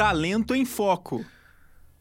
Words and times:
Talento 0.00 0.54
em 0.54 0.64
Foco. 0.64 1.26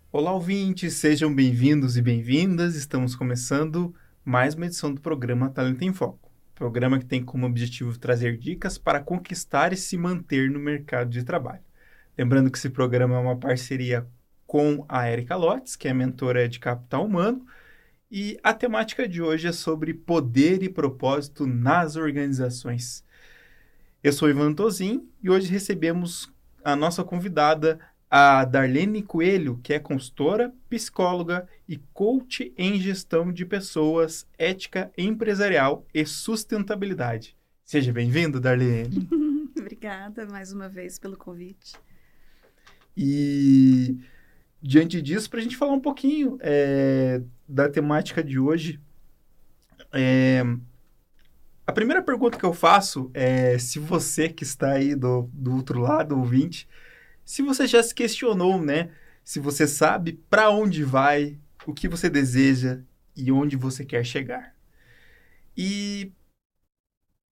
Olá, 0.10 0.32
ouvintes, 0.32 0.94
sejam 0.94 1.36
bem-vindos 1.36 1.98
e 1.98 2.02
bem-vindas. 2.02 2.76
Estamos 2.76 3.14
começando 3.14 3.94
mais 4.24 4.56
uma 4.56 4.68
edição 4.68 4.94
do 4.94 5.02
programa 5.02 5.50
Talento 5.50 5.82
em 5.82 5.92
Foco. 5.92 6.32
Programa 6.56 6.98
que 6.98 7.04
tem 7.04 7.22
como 7.22 7.46
objetivo 7.46 8.00
trazer 8.00 8.38
dicas 8.38 8.78
para 8.78 9.02
conquistar 9.02 9.74
e 9.74 9.76
se 9.76 9.98
manter 9.98 10.50
no 10.50 10.62
mercado 10.62 11.10
de 11.10 11.26
trabalho. 11.26 11.60
Lembrando 12.18 12.50
que 12.50 12.58
esse 12.58 12.70
programa 12.70 13.18
é 13.18 13.20
uma 13.20 13.38
parceria 13.38 14.08
com 14.48 14.86
a 14.88 15.12
Erika 15.12 15.36
Lotes, 15.36 15.76
que 15.76 15.90
é 15.90 15.94
mentora 15.94 16.48
de 16.48 16.58
capital 16.58 17.06
humano, 17.06 17.46
e 18.10 18.40
a 18.42 18.54
temática 18.54 19.10
de 19.10 19.22
hoje 19.22 19.50
é 19.50 19.52
sobre 19.52 19.94
poder 19.94 20.64
e 20.64 20.70
propósito 20.70 21.46
nas 21.46 21.98
organizações. 21.98 23.04
Eu 24.02 24.14
sou 24.14 24.30
Ivan 24.30 24.54
Tozin 24.54 25.06
e 25.22 25.30
hoje 25.30 25.52
recebemos 25.52 26.32
a 26.64 26.76
nossa 26.76 27.04
convidada, 27.04 27.80
a 28.10 28.44
Darlene 28.44 29.04
Coelho, 29.04 29.60
que 29.62 29.74
é 29.74 29.80
consultora, 29.80 30.52
psicóloga 30.68 31.48
e 31.68 31.78
coach 31.94 32.52
em 32.58 32.80
gestão 32.80 33.32
de 33.32 33.46
pessoas, 33.46 34.28
ética 34.38 34.92
empresarial 34.98 35.86
e 35.94 36.06
sustentabilidade. 36.06 37.38
Seja 37.64 37.94
bem-vindo, 37.94 38.40
Darlene. 38.40 39.08
Obrigada 39.56 40.26
mais 40.26 40.52
uma 40.52 40.68
vez 40.68 40.98
pelo 40.98 41.16
convite. 41.16 41.76
E 42.98 44.00
diante 44.60 45.02
disso, 45.02 45.30
para 45.30 45.40
a 45.40 45.44
gente 45.44 45.56
falar 45.56 45.74
um 45.74 45.80
pouquinho 45.80 46.40
é, 46.42 47.22
da 47.48 47.70
temática 47.70 48.24
de 48.24 48.40
hoje, 48.40 48.80
é, 49.94 50.44
a 51.66 51.72
primeira 51.72 52.02
pergunta 52.02 52.40
que 52.40 52.44
eu 52.44 52.54
faço 52.54 53.12
é 53.14 53.60
se 53.60 53.78
você 53.78 54.28
que 54.28 54.44
está 54.44 54.72
aí 54.72 54.96
do, 54.96 55.30
do 55.32 55.56
outro 55.56 55.80
lado, 55.80 56.18
ouvinte, 56.18 56.68
se 57.30 57.44
você 57.44 57.68
já 57.68 57.84
se 57.84 57.94
questionou, 57.94 58.60
né? 58.60 58.90
Se 59.24 59.40
você 59.40 59.68
sabe 59.68 60.14
para 60.32 60.50
onde 60.50 60.84
vai, 60.84 61.38
o 61.68 61.72
que 61.72 61.88
você 61.88 62.10
deseja 62.10 62.82
e 63.16 63.32
onde 63.32 63.56
você 63.56 63.86
quer 63.86 64.04
chegar. 64.04 64.56
E 65.56 66.12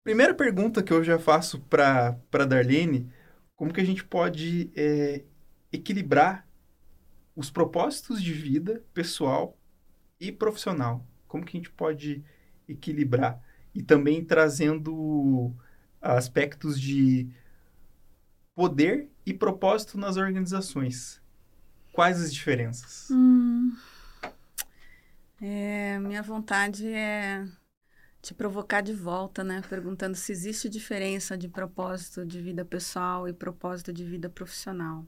primeira 0.04 0.34
pergunta 0.34 0.82
que 0.82 0.92
eu 0.92 1.02
já 1.02 1.18
faço 1.18 1.60
para 1.60 2.20
Darlene, 2.46 3.10
como 3.54 3.72
que 3.72 3.80
a 3.80 3.84
gente 3.86 4.04
pode 4.04 4.70
é, 4.76 5.24
equilibrar 5.72 6.46
os 7.34 7.50
propósitos 7.50 8.22
de 8.22 8.34
vida 8.34 8.84
pessoal 8.92 9.56
e 10.20 10.30
profissional? 10.30 11.06
Como 11.26 11.42
que 11.42 11.56
a 11.56 11.58
gente 11.58 11.70
pode 11.70 12.22
equilibrar? 12.68 13.42
E 13.74 13.82
também 13.82 14.22
trazendo 14.22 15.54
aspectos 16.02 16.78
de 16.78 17.30
poder 18.54 19.10
e 19.26 19.34
propósito 19.34 19.98
nas 19.98 20.16
organizações. 20.16 21.20
Quais 21.92 22.20
as 22.22 22.32
diferenças? 22.32 23.08
Hum, 23.10 23.76
é, 25.40 25.98
minha 25.98 26.22
vontade 26.22 26.86
é 26.86 27.44
te 28.22 28.32
provocar 28.32 28.80
de 28.80 28.92
volta, 28.92 29.44
né? 29.44 29.62
Perguntando 29.68 30.16
se 30.16 30.32
existe 30.32 30.68
diferença 30.68 31.36
de 31.36 31.48
propósito 31.48 32.24
de 32.24 32.40
vida 32.40 32.64
pessoal 32.64 33.28
e 33.28 33.32
propósito 33.32 33.92
de 33.92 34.04
vida 34.04 34.28
profissional. 34.28 35.04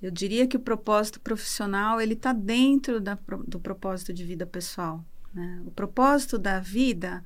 Eu 0.00 0.10
diria 0.10 0.46
que 0.46 0.56
o 0.56 0.60
propósito 0.60 1.20
profissional 1.20 2.00
ele 2.00 2.14
está 2.14 2.32
dentro 2.32 3.00
da, 3.00 3.16
do 3.46 3.60
propósito 3.60 4.12
de 4.12 4.24
vida 4.24 4.46
pessoal. 4.46 5.04
Né? 5.32 5.62
O 5.64 5.70
propósito 5.70 6.38
da 6.38 6.58
vida 6.58 7.22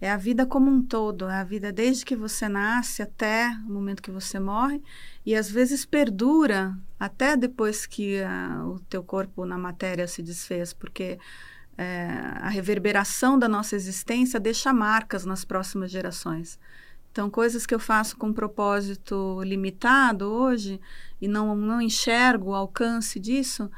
é 0.00 0.10
a 0.10 0.16
vida 0.16 0.44
como 0.44 0.70
um 0.70 0.82
todo, 0.82 1.28
é 1.28 1.36
a 1.40 1.44
vida 1.44 1.72
desde 1.72 2.04
que 2.04 2.14
você 2.14 2.48
nasce 2.48 3.02
até 3.02 3.48
o 3.66 3.72
momento 3.72 4.02
que 4.02 4.10
você 4.10 4.38
morre 4.38 4.82
e 5.24 5.34
às 5.34 5.50
vezes 5.50 5.86
perdura 5.86 6.76
até 7.00 7.36
depois 7.36 7.86
que 7.86 8.20
uh, 8.20 8.66
o 8.68 8.80
teu 8.80 9.02
corpo 9.02 9.46
na 9.46 9.56
matéria 9.56 10.06
se 10.06 10.22
desfez, 10.22 10.72
porque 10.72 11.18
é, 11.78 12.08
a 12.40 12.48
reverberação 12.48 13.38
da 13.38 13.48
nossa 13.48 13.76
existência 13.76 14.40
deixa 14.40 14.72
marcas 14.72 15.24
nas 15.24 15.44
próximas 15.44 15.90
gerações. 15.90 16.58
Então, 17.12 17.30
coisas 17.30 17.64
que 17.64 17.74
eu 17.74 17.78
faço 17.78 18.16
com 18.16 18.28
um 18.28 18.32
propósito 18.32 19.40
limitado 19.42 20.26
hoje 20.26 20.80
e 21.20 21.26
não, 21.28 21.56
não 21.56 21.80
enxergo 21.80 22.50
o 22.50 22.54
alcance 22.54 23.18
disso, 23.18 23.70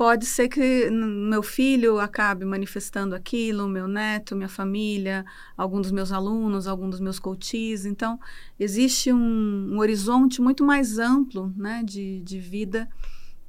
pode 0.00 0.24
ser 0.24 0.48
que 0.48 0.88
meu 0.88 1.42
filho 1.42 2.00
acabe 2.00 2.42
manifestando 2.46 3.14
aquilo, 3.14 3.68
meu 3.68 3.86
neto, 3.86 4.34
minha 4.34 4.48
família, 4.48 5.26
algum 5.54 5.78
dos 5.78 5.92
meus 5.92 6.10
alunos, 6.10 6.66
algum 6.66 6.88
dos 6.88 7.00
meus 7.00 7.18
coaches. 7.18 7.84
Então, 7.84 8.18
existe 8.58 9.12
um, 9.12 9.74
um 9.74 9.78
horizonte 9.78 10.40
muito 10.40 10.64
mais 10.64 10.98
amplo 10.98 11.52
né, 11.54 11.82
de, 11.84 12.22
de 12.22 12.38
vida, 12.38 12.88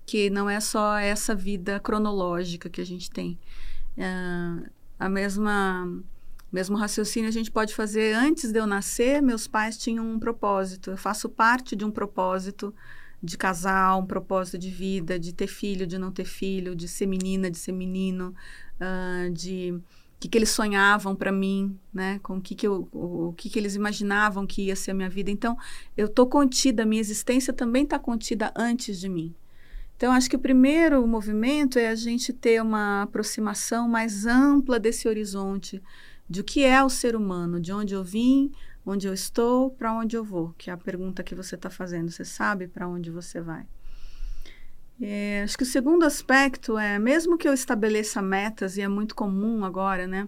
que 0.05 0.29
não 0.29 0.49
é 0.49 0.59
só 0.59 0.97
essa 0.97 1.33
vida 1.33 1.79
cronológica 1.79 2.69
que 2.69 2.81
a 2.81 2.85
gente 2.85 3.09
tem. 3.09 3.39
Uh, 3.97 4.69
a 4.99 5.07
mesma 5.07 5.87
mesmo 6.51 6.75
raciocínio 6.75 7.29
a 7.29 7.31
gente 7.31 7.49
pode 7.49 7.73
fazer 7.73 8.13
antes 8.13 8.51
de 8.51 8.59
eu 8.59 8.67
nascer, 8.67 9.21
meus 9.21 9.47
pais 9.47 9.77
tinham 9.77 10.05
um 10.05 10.19
propósito. 10.19 10.91
Eu 10.91 10.97
faço 10.97 11.29
parte 11.29 11.77
de 11.77 11.85
um 11.85 11.91
propósito 11.91 12.75
de 13.21 13.37
casal, 13.37 14.01
um 14.01 14.05
propósito 14.05 14.57
de 14.57 14.69
vida, 14.69 15.19
de 15.19 15.33
ter 15.33 15.47
filho, 15.47 15.85
de 15.85 15.97
não 15.97 16.11
ter 16.11 16.25
filho, 16.25 16.75
de 16.75 16.87
ser 16.87 17.05
menina, 17.05 17.51
de 17.51 17.57
ser 17.57 17.71
menino, 17.71 18.33
uh, 18.79 19.31
de 19.31 19.73
o 19.73 20.19
que, 20.21 20.27
que 20.27 20.37
eles 20.37 20.49
sonhavam 20.49 21.15
para 21.15 21.31
mim, 21.31 21.77
né? 21.93 22.19
Com 22.21 22.37
o 22.37 22.41
que, 22.41 22.53
que, 22.53 22.67
eu, 22.67 22.87
o, 22.91 23.29
o 23.29 23.33
que, 23.33 23.49
que 23.49 23.57
eles 23.57 23.75
imaginavam 23.75 24.45
que 24.45 24.63
ia 24.63 24.75
ser 24.75 24.91
a 24.91 24.93
minha 24.93 25.09
vida. 25.09 25.31
Então, 25.31 25.57
eu 25.97 26.05
estou 26.05 26.27
contida, 26.27 26.83
a 26.83 26.85
minha 26.85 27.01
existência 27.01 27.51
também 27.51 27.83
está 27.83 27.97
contida 27.97 28.51
antes 28.55 28.99
de 28.99 29.09
mim. 29.09 29.33
Então, 29.97 30.11
acho 30.11 30.29
que 30.29 30.35
o 30.35 30.39
primeiro 30.39 31.05
movimento 31.05 31.77
é 31.77 31.89
a 31.89 31.95
gente 31.95 32.33
ter 32.33 32.59
uma 32.59 33.03
aproximação 33.03 33.87
mais 33.87 34.25
ampla 34.25 34.79
desse 34.79 35.07
horizonte, 35.07 35.81
de 36.27 36.41
o 36.41 36.43
que 36.43 36.63
é 36.63 36.83
o 36.83 36.89
ser 36.89 37.15
humano, 37.15 37.59
de 37.59 37.71
onde 37.71 37.93
eu 37.93 38.03
vim, 38.03 38.51
onde 38.85 39.07
eu 39.07 39.13
estou, 39.13 39.71
para 39.71 39.93
onde 39.93 40.15
eu 40.15 40.23
vou, 40.23 40.53
que 40.57 40.69
é 40.69 40.73
a 40.73 40.77
pergunta 40.77 41.23
que 41.23 41.35
você 41.35 41.55
está 41.55 41.69
fazendo. 41.69 42.09
Você 42.09 42.25
sabe 42.25 42.67
para 42.67 42.87
onde 42.87 43.11
você 43.11 43.41
vai? 43.41 43.65
É, 45.01 45.41
acho 45.43 45.57
que 45.57 45.63
o 45.63 45.67
segundo 45.67 46.05
aspecto 46.05 46.77
é, 46.77 46.99
mesmo 46.99 47.37
que 47.37 47.47
eu 47.47 47.53
estabeleça 47.53 48.21
metas, 48.21 48.77
e 48.77 48.81
é 48.81 48.87
muito 48.87 49.15
comum 49.15 49.65
agora, 49.65 50.05
né? 50.05 50.27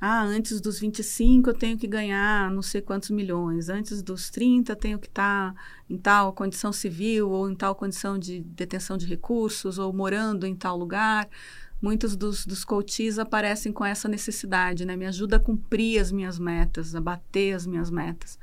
Ah, 0.00 0.22
antes 0.22 0.60
dos 0.60 0.78
25 0.80 1.50
eu 1.50 1.54
tenho 1.54 1.78
que 1.78 1.86
ganhar 1.86 2.50
não 2.50 2.60
sei 2.60 2.82
quantos 2.82 3.10
milhões, 3.10 3.68
antes 3.68 4.02
dos 4.02 4.28
30 4.28 4.76
tenho 4.76 4.98
que 4.98 5.06
estar 5.06 5.54
tá 5.54 5.60
em 5.88 5.96
tal 5.96 6.32
condição 6.32 6.72
civil 6.72 7.30
ou 7.30 7.50
em 7.50 7.54
tal 7.54 7.74
condição 7.74 8.18
de 8.18 8.40
detenção 8.40 8.96
de 8.98 9.06
recursos 9.06 9.78
ou 9.78 9.92
morando 9.92 10.46
em 10.46 10.54
tal 10.54 10.76
lugar 10.76 11.28
muitos 11.80 12.16
dos, 12.16 12.46
dos 12.46 12.64
coaches 12.64 13.18
aparecem 13.18 13.72
com 13.72 13.84
essa 13.84 14.08
necessidade, 14.08 14.84
né? 14.84 14.96
Me 14.96 15.06
ajuda 15.06 15.36
a 15.36 15.40
cumprir 15.40 16.00
as 16.00 16.10
minhas 16.10 16.38
metas, 16.38 16.94
a 16.94 17.00
bater 17.00 17.54
as 17.54 17.66
minhas 17.66 17.90
metas. 17.90 18.38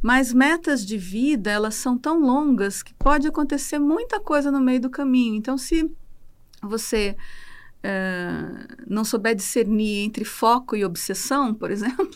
Mas 0.00 0.32
metas 0.32 0.84
de 0.84 0.96
vida, 0.96 1.50
elas 1.50 1.74
são 1.74 1.98
tão 1.98 2.20
longas 2.20 2.82
que 2.82 2.94
pode 2.94 3.26
acontecer 3.28 3.78
muita 3.78 4.18
coisa 4.18 4.50
no 4.50 4.60
meio 4.60 4.80
do 4.80 4.90
caminho. 4.90 5.34
Então, 5.34 5.56
se 5.58 5.90
você 6.62 7.16
uh, 7.84 8.84
não 8.86 9.04
souber 9.04 9.34
discernir 9.34 10.04
entre 10.04 10.24
foco 10.24 10.74
e 10.74 10.84
obsessão, 10.84 11.54
por 11.54 11.70
exemplo, 11.72 12.10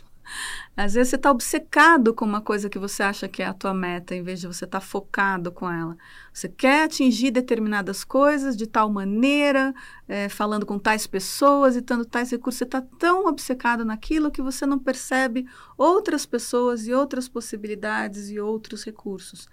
às 0.77 0.93
vezes 0.93 1.09
você 1.09 1.17
está 1.17 1.31
obcecado 1.31 2.13
com 2.13 2.25
uma 2.27 2.43
coisa 2.43 2.69
que 2.69 2.79
você 2.79 3.03
acha 3.03 3.27
que 3.27 3.43
é 3.43 3.47
a 3.47 3.55
tua 3.55 3.73
meta, 3.73 4.15
em 4.15 4.23
vez 4.23 4.41
de 4.41 4.47
você 4.47 4.67
estar 4.67 4.81
tá 4.81 4.87
focado 4.87 5.51
com 5.51 5.71
ela. 5.71 5.97
Você 6.31 6.51
quer 6.51 6.85
atingir 6.85 7.31
determinadas 7.31 8.05
coisas 8.05 8.55
de 8.55 8.67
tal 8.67 8.91
maneira, 8.91 9.75
é, 10.07 10.29
falando 10.29 10.67
com 10.67 10.79
tais 10.79 11.07
pessoas 11.07 11.77
e 11.77 11.83
tendo 11.83 12.05
tais 12.05 12.31
recursos. 12.31 12.59
Você 12.59 12.65
está 12.65 12.83
tão 12.83 13.27
obcecado 13.27 13.87
naquilo 13.87 14.31
que 14.31 14.43
você 14.43 14.67
não 14.67 14.79
percebe 14.79 15.47
outras 15.79 16.27
pessoas 16.27 16.87
e 16.87 16.93
outras 16.93 17.27
possibilidades 17.27 18.29
e 18.29 18.39
outros 18.39 18.85
recursos. 18.85 19.49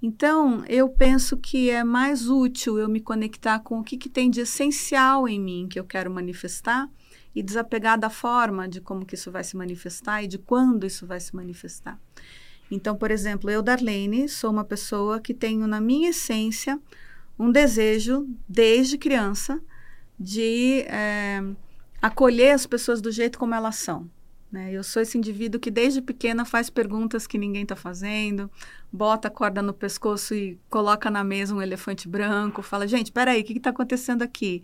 Então, 0.00 0.64
eu 0.68 0.88
penso 0.88 1.36
que 1.36 1.70
é 1.70 1.82
mais 1.82 2.28
útil 2.28 2.78
eu 2.78 2.88
me 2.88 3.00
conectar 3.00 3.58
com 3.60 3.80
o 3.80 3.84
que, 3.84 3.96
que 3.96 4.08
tem 4.08 4.30
de 4.30 4.40
essencial 4.40 5.28
em 5.28 5.40
mim 5.40 5.66
que 5.68 5.78
eu 5.78 5.84
quero 5.84 6.10
manifestar 6.10 6.88
e 7.34 7.42
desapegar 7.42 7.98
da 7.98 8.10
forma 8.10 8.68
de 8.68 8.80
como 8.80 9.06
que 9.06 9.14
isso 9.14 9.30
vai 9.30 9.44
se 9.44 9.56
manifestar 9.56 10.22
e 10.22 10.26
de 10.26 10.38
quando 10.38 10.86
isso 10.86 11.06
vai 11.06 11.20
se 11.20 11.34
manifestar. 11.34 11.98
Então, 12.70 12.96
por 12.96 13.10
exemplo, 13.10 13.50
eu, 13.50 13.62
Darlene, 13.62 14.28
sou 14.28 14.50
uma 14.50 14.64
pessoa 14.64 15.20
que 15.20 15.34
tenho 15.34 15.66
na 15.66 15.80
minha 15.80 16.10
essência 16.10 16.80
um 17.38 17.50
desejo, 17.50 18.26
desde 18.48 18.96
criança, 18.96 19.60
de 20.18 20.82
é, 20.86 21.42
acolher 22.00 22.52
as 22.52 22.66
pessoas 22.66 23.00
do 23.00 23.10
jeito 23.10 23.38
como 23.38 23.54
elas 23.54 23.76
são. 23.76 24.08
Né? 24.50 24.70
Eu 24.70 24.84
sou 24.84 25.00
esse 25.00 25.16
indivíduo 25.16 25.58
que 25.58 25.70
desde 25.70 26.02
pequena 26.02 26.44
faz 26.44 26.68
perguntas 26.68 27.26
que 27.26 27.38
ninguém 27.38 27.62
está 27.62 27.74
fazendo, 27.74 28.50
bota 28.92 29.28
a 29.28 29.30
corda 29.30 29.62
no 29.62 29.72
pescoço 29.72 30.34
e 30.34 30.60
coloca 30.68 31.10
na 31.10 31.24
mesa 31.24 31.54
um 31.54 31.62
elefante 31.62 32.06
branco, 32.06 32.60
fala, 32.62 32.86
gente, 32.86 33.10
peraí, 33.10 33.40
o 33.40 33.44
que 33.44 33.54
está 33.54 33.70
acontecendo 33.70 34.20
aqui? 34.20 34.62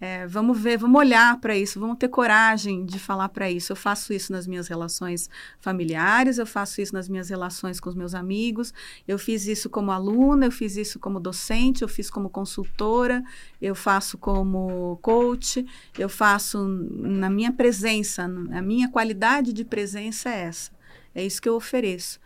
É, 0.00 0.26
vamos 0.26 0.58
ver, 0.58 0.78
vamos 0.78 0.98
olhar 0.98 1.38
para 1.40 1.54
isso, 1.54 1.78
vamos 1.78 1.98
ter 1.98 2.08
coragem 2.08 2.86
de 2.86 2.98
falar 2.98 3.28
para 3.28 3.50
isso. 3.50 3.70
Eu 3.70 3.76
faço 3.76 4.14
isso 4.14 4.32
nas 4.32 4.46
minhas 4.46 4.66
relações 4.66 5.28
familiares, 5.60 6.38
eu 6.38 6.46
faço 6.46 6.80
isso 6.80 6.94
nas 6.94 7.06
minhas 7.06 7.28
relações 7.28 7.78
com 7.78 7.90
os 7.90 7.94
meus 7.94 8.14
amigos, 8.14 8.72
eu 9.06 9.18
fiz 9.18 9.46
isso 9.46 9.68
como 9.68 9.92
aluna, 9.92 10.46
eu 10.46 10.50
fiz 10.50 10.76
isso 10.76 10.98
como 10.98 11.20
docente, 11.20 11.82
eu 11.82 11.88
fiz 11.88 12.08
como 12.08 12.30
consultora, 12.30 13.22
eu 13.60 13.74
faço 13.74 14.16
como 14.16 14.98
coach, 15.02 15.66
eu 15.98 16.08
faço 16.08 16.66
na 16.66 17.28
minha 17.28 17.52
presença, 17.52 18.24
a 18.24 18.62
minha 18.62 18.88
qualidade 18.88 19.52
de 19.52 19.66
presença 19.66 20.30
é 20.30 20.44
essa. 20.44 20.70
É 21.14 21.22
isso 21.22 21.42
que 21.42 21.48
eu 21.48 21.56
ofereço. 21.56 22.18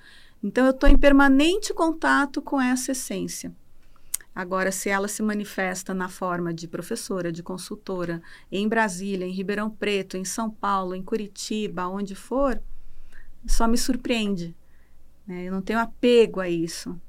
Então, 0.42 0.64
eu 0.64 0.70
estou 0.70 0.88
em 0.88 0.96
permanente 0.96 1.74
contato 1.74 2.40
com 2.40 2.60
essa 2.60 2.92
essência. 2.92 3.52
Agora, 4.34 4.72
se 4.72 4.88
ela 4.88 5.06
se 5.06 5.22
manifesta 5.22 5.94
na 5.94 6.08
forma 6.08 6.52
de 6.52 6.66
professora, 6.66 7.30
de 7.30 7.42
consultora, 7.42 8.20
em 8.50 8.66
Brasília, 8.66 9.24
em 9.24 9.30
Ribeirão 9.30 9.70
Preto, 9.70 10.16
em 10.16 10.24
São 10.24 10.50
Paulo, 10.50 10.94
em 10.94 11.02
Curitiba, 11.02 11.86
onde 11.86 12.16
for, 12.16 12.60
só 13.46 13.68
me 13.68 13.78
surpreende. 13.78 14.56
Né? 15.26 15.44
Eu 15.44 15.52
não 15.52 15.62
tenho 15.62 15.78
apego 15.78 16.40
a 16.40 16.48
isso. 16.48 17.00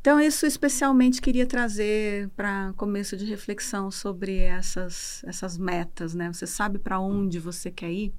Então, 0.00 0.20
isso 0.20 0.44
especialmente 0.44 1.22
queria 1.22 1.46
trazer 1.46 2.28
para 2.30 2.74
começo 2.76 3.16
de 3.16 3.24
reflexão 3.24 3.90
sobre 3.90 4.38
essas, 4.38 5.22
essas 5.24 5.56
metas. 5.56 6.12
Né? 6.12 6.30
Você 6.30 6.46
sabe 6.46 6.78
para 6.78 6.98
onde 6.98 7.38
você 7.38 7.70
quer 7.70 7.90
ir? 7.90 8.12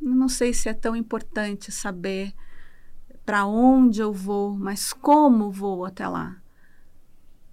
Eu 0.00 0.14
não 0.14 0.28
sei 0.28 0.52
se 0.52 0.68
é 0.68 0.74
tão 0.74 0.94
importante 0.94 1.72
saber 1.72 2.32
para 3.24 3.46
onde 3.46 4.00
eu 4.00 4.12
vou, 4.12 4.54
mas 4.54 4.92
como 4.92 5.50
vou 5.50 5.84
até 5.84 6.06
lá. 6.06 6.41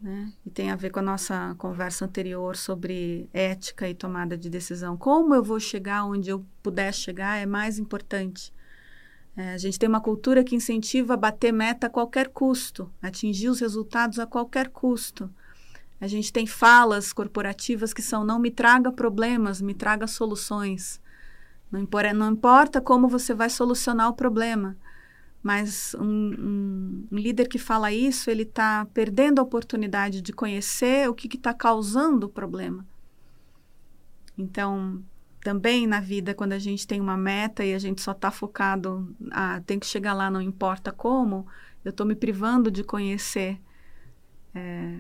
Né? 0.02 0.32
E 0.46 0.50
tem 0.50 0.72
a 0.72 0.76
ver 0.76 0.92
com 0.92 1.00
a 1.00 1.04
nossa 1.04 1.56
conversa 1.58 2.06
anterior 2.06 2.56
sobre 2.56 3.30
ética 3.34 3.88
e 3.90 3.94
tomada 3.94 4.38
de 4.38 4.50
decisão. 4.50 4.96
Como 4.96 5.36
eu 5.36 5.44
vou 5.44 5.60
chegar 5.60 6.06
onde 6.06 6.30
eu 6.30 6.46
puder 6.64 6.94
chegar 6.94 7.38
é 7.38 7.46
mais 7.46 7.78
importante. 7.78 8.54
É, 9.36 9.54
a 9.54 9.58
gente 9.58 9.78
tem 9.78 9.88
uma 9.88 10.02
cultura 10.02 10.44
que 10.44 10.56
incentiva 10.56 11.14
a 11.14 11.18
bater 11.18 11.52
meta 11.52 11.88
a 11.88 11.90
qualquer 11.90 12.30
custo, 12.30 12.92
atingir 13.02 13.50
os 13.50 13.60
resultados 13.60 14.20
a 14.20 14.26
qualquer 14.26 14.70
custo. 14.70 15.30
A 16.02 16.08
gente 16.08 16.32
tem 16.32 16.48
falas 16.48 17.12
corporativas 17.12 17.94
que 17.94 18.02
são: 18.02 18.24
não 18.24 18.40
me 18.40 18.52
traga 18.52 18.92
problemas, 18.92 19.62
me 19.62 19.74
traga 19.74 20.08
soluções. 20.08 21.02
Não 21.72 21.80
importa, 21.80 22.14
não 22.14 22.32
importa 22.32 22.82
como 22.82 23.08
você 23.08 23.34
vai 23.34 23.50
solucionar 23.50 24.10
o 24.10 24.14
problema. 24.14 24.76
Mas 25.42 25.96
um, 25.96 27.08
um, 27.12 27.16
líder 27.18 27.48
que 27.48 27.58
fala 27.58 27.92
isso, 27.92 28.30
ele 28.30 28.44
está 28.44 28.86
perdendo 28.94 29.40
a 29.40 29.44
oportunidade 29.44 30.22
de 30.22 30.34
conhecer 30.34 31.10
o 31.10 31.14
que 31.14 31.34
está 31.34 31.54
causando 31.54 32.28
o 32.28 32.30
problema. 32.30 32.86
Então, 34.38 35.02
também 35.42 35.88
na 35.88 36.02
vida, 36.02 36.34
quando 36.34 36.54
a 36.54 36.60
gente 36.60 36.86
tem 36.86 37.00
uma 37.00 37.16
meta 37.16 37.64
e 37.64 37.74
a 37.74 37.80
gente 37.80 38.02
só 38.02 38.12
está 38.12 38.30
focado, 38.30 39.16
ah, 39.32 39.62
tem 39.66 39.80
que 39.80 39.86
chegar 39.86 40.14
lá, 40.14 40.30
não 40.30 40.42
importa 40.42 40.92
como, 40.92 41.48
eu 41.86 41.92
estou 41.92 42.06
me 42.06 42.16
privando 42.16 42.70
de 42.70 42.84
conhecer 42.84 43.62
é, 44.54 45.00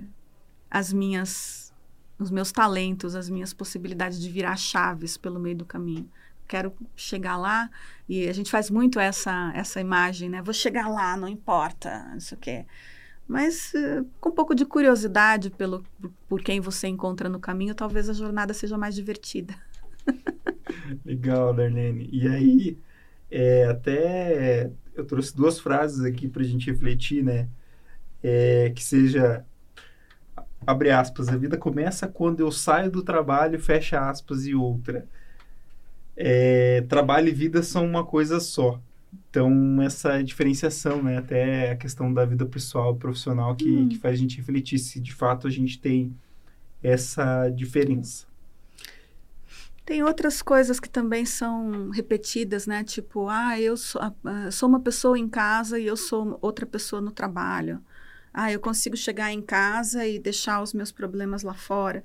as 0.71 0.93
minhas, 0.93 1.73
os 2.17 2.31
meus 2.31 2.51
talentos, 2.51 3.13
as 3.13 3.29
minhas 3.29 3.53
possibilidades 3.53 4.21
de 4.21 4.29
virar 4.29 4.55
chaves 4.55 5.17
pelo 5.17 5.39
meio 5.39 5.57
do 5.57 5.65
caminho 5.65 6.09
quero 6.49 6.73
chegar 6.95 7.37
lá. 7.37 7.69
E 8.09 8.27
a 8.27 8.33
gente 8.33 8.49
faz 8.49 8.69
muito 8.69 8.99
essa, 8.99 9.53
essa 9.55 9.79
imagem, 9.79 10.27
né? 10.29 10.41
Vou 10.41 10.53
chegar 10.53 10.89
lá, 10.89 11.15
não 11.15 11.27
importa, 11.27 12.09
não 12.11 12.19
sei 12.19 12.37
o 12.37 12.41
quê. 12.41 12.65
Mas 13.27 13.71
uh, 13.75 14.05
com 14.19 14.29
um 14.29 14.33
pouco 14.33 14.55
de 14.55 14.65
curiosidade 14.65 15.51
pelo, 15.51 15.85
por 16.27 16.41
quem 16.41 16.59
você 16.59 16.87
encontra 16.87 17.29
no 17.29 17.39
caminho, 17.39 17.75
talvez 17.75 18.09
a 18.09 18.13
jornada 18.13 18.53
seja 18.53 18.77
mais 18.77 18.95
divertida. 18.95 19.53
Legal, 21.05 21.53
Darlene. 21.53 22.09
E 22.11 22.27
aí, 22.27 22.77
é, 23.29 23.65
até 23.65 24.71
eu 24.95 25.05
trouxe 25.05 25.35
duas 25.35 25.59
frases 25.59 26.03
aqui 26.03 26.27
para 26.27 26.41
a 26.41 26.45
gente 26.45 26.69
refletir, 26.69 27.23
né? 27.23 27.47
É, 28.23 28.71
que 28.75 28.83
seja 28.83 29.45
abre 30.67 30.91
aspas, 30.91 31.29
a 31.29 31.37
vida 31.37 31.57
começa 31.57 32.07
quando 32.07 32.41
eu 32.41 32.51
saio 32.51 32.91
do 32.91 33.01
trabalho, 33.01 33.57
fecha 33.59 34.09
aspas, 34.09 34.45
e 34.45 34.53
outra 34.53 35.07
é, 36.21 36.81
trabalho 36.81 37.29
e 37.29 37.31
vida 37.31 37.63
são 37.63 37.85
uma 37.85 38.05
coisa 38.05 38.41
só. 38.41 38.81
Então, 39.29 39.81
essa 39.81 40.21
diferenciação, 40.21 41.01
né? 41.01 41.17
Até 41.17 41.71
a 41.71 41.77
questão 41.77 42.13
da 42.13 42.25
vida 42.25 42.45
pessoal 42.45 42.93
e 42.93 42.99
profissional 42.99 43.55
que, 43.55 43.71
hum. 43.71 43.87
que 43.87 43.97
faz 43.97 44.15
a 44.15 44.17
gente 44.17 44.37
refletir 44.37 44.79
se 44.79 44.99
de 44.99 45.13
fato 45.13 45.47
a 45.47 45.49
gente 45.49 45.79
tem 45.79 46.13
essa 46.83 47.49
diferença. 47.49 48.27
Tem 49.85 50.03
outras 50.03 50.41
coisas 50.41 50.79
que 50.79 50.89
também 50.89 51.25
são 51.25 51.89
repetidas, 51.89 52.67
né? 52.67 52.83
Tipo, 52.83 53.29
ah, 53.29 53.59
eu 53.59 53.77
sou, 53.77 54.01
uh, 54.01 54.51
sou 54.51 54.67
uma 54.67 54.79
pessoa 54.79 55.17
em 55.17 55.27
casa 55.27 55.79
e 55.79 55.87
eu 55.87 55.95
sou 55.95 56.37
outra 56.41 56.65
pessoa 56.65 57.01
no 57.01 57.11
trabalho. 57.11 57.81
Ah, 58.33 58.51
eu 58.51 58.59
consigo 58.59 58.95
chegar 58.95 59.31
em 59.31 59.41
casa 59.41 60.05
e 60.05 60.19
deixar 60.19 60.61
os 60.61 60.73
meus 60.73 60.91
problemas 60.91 61.43
lá 61.43 61.53
fora. 61.53 62.03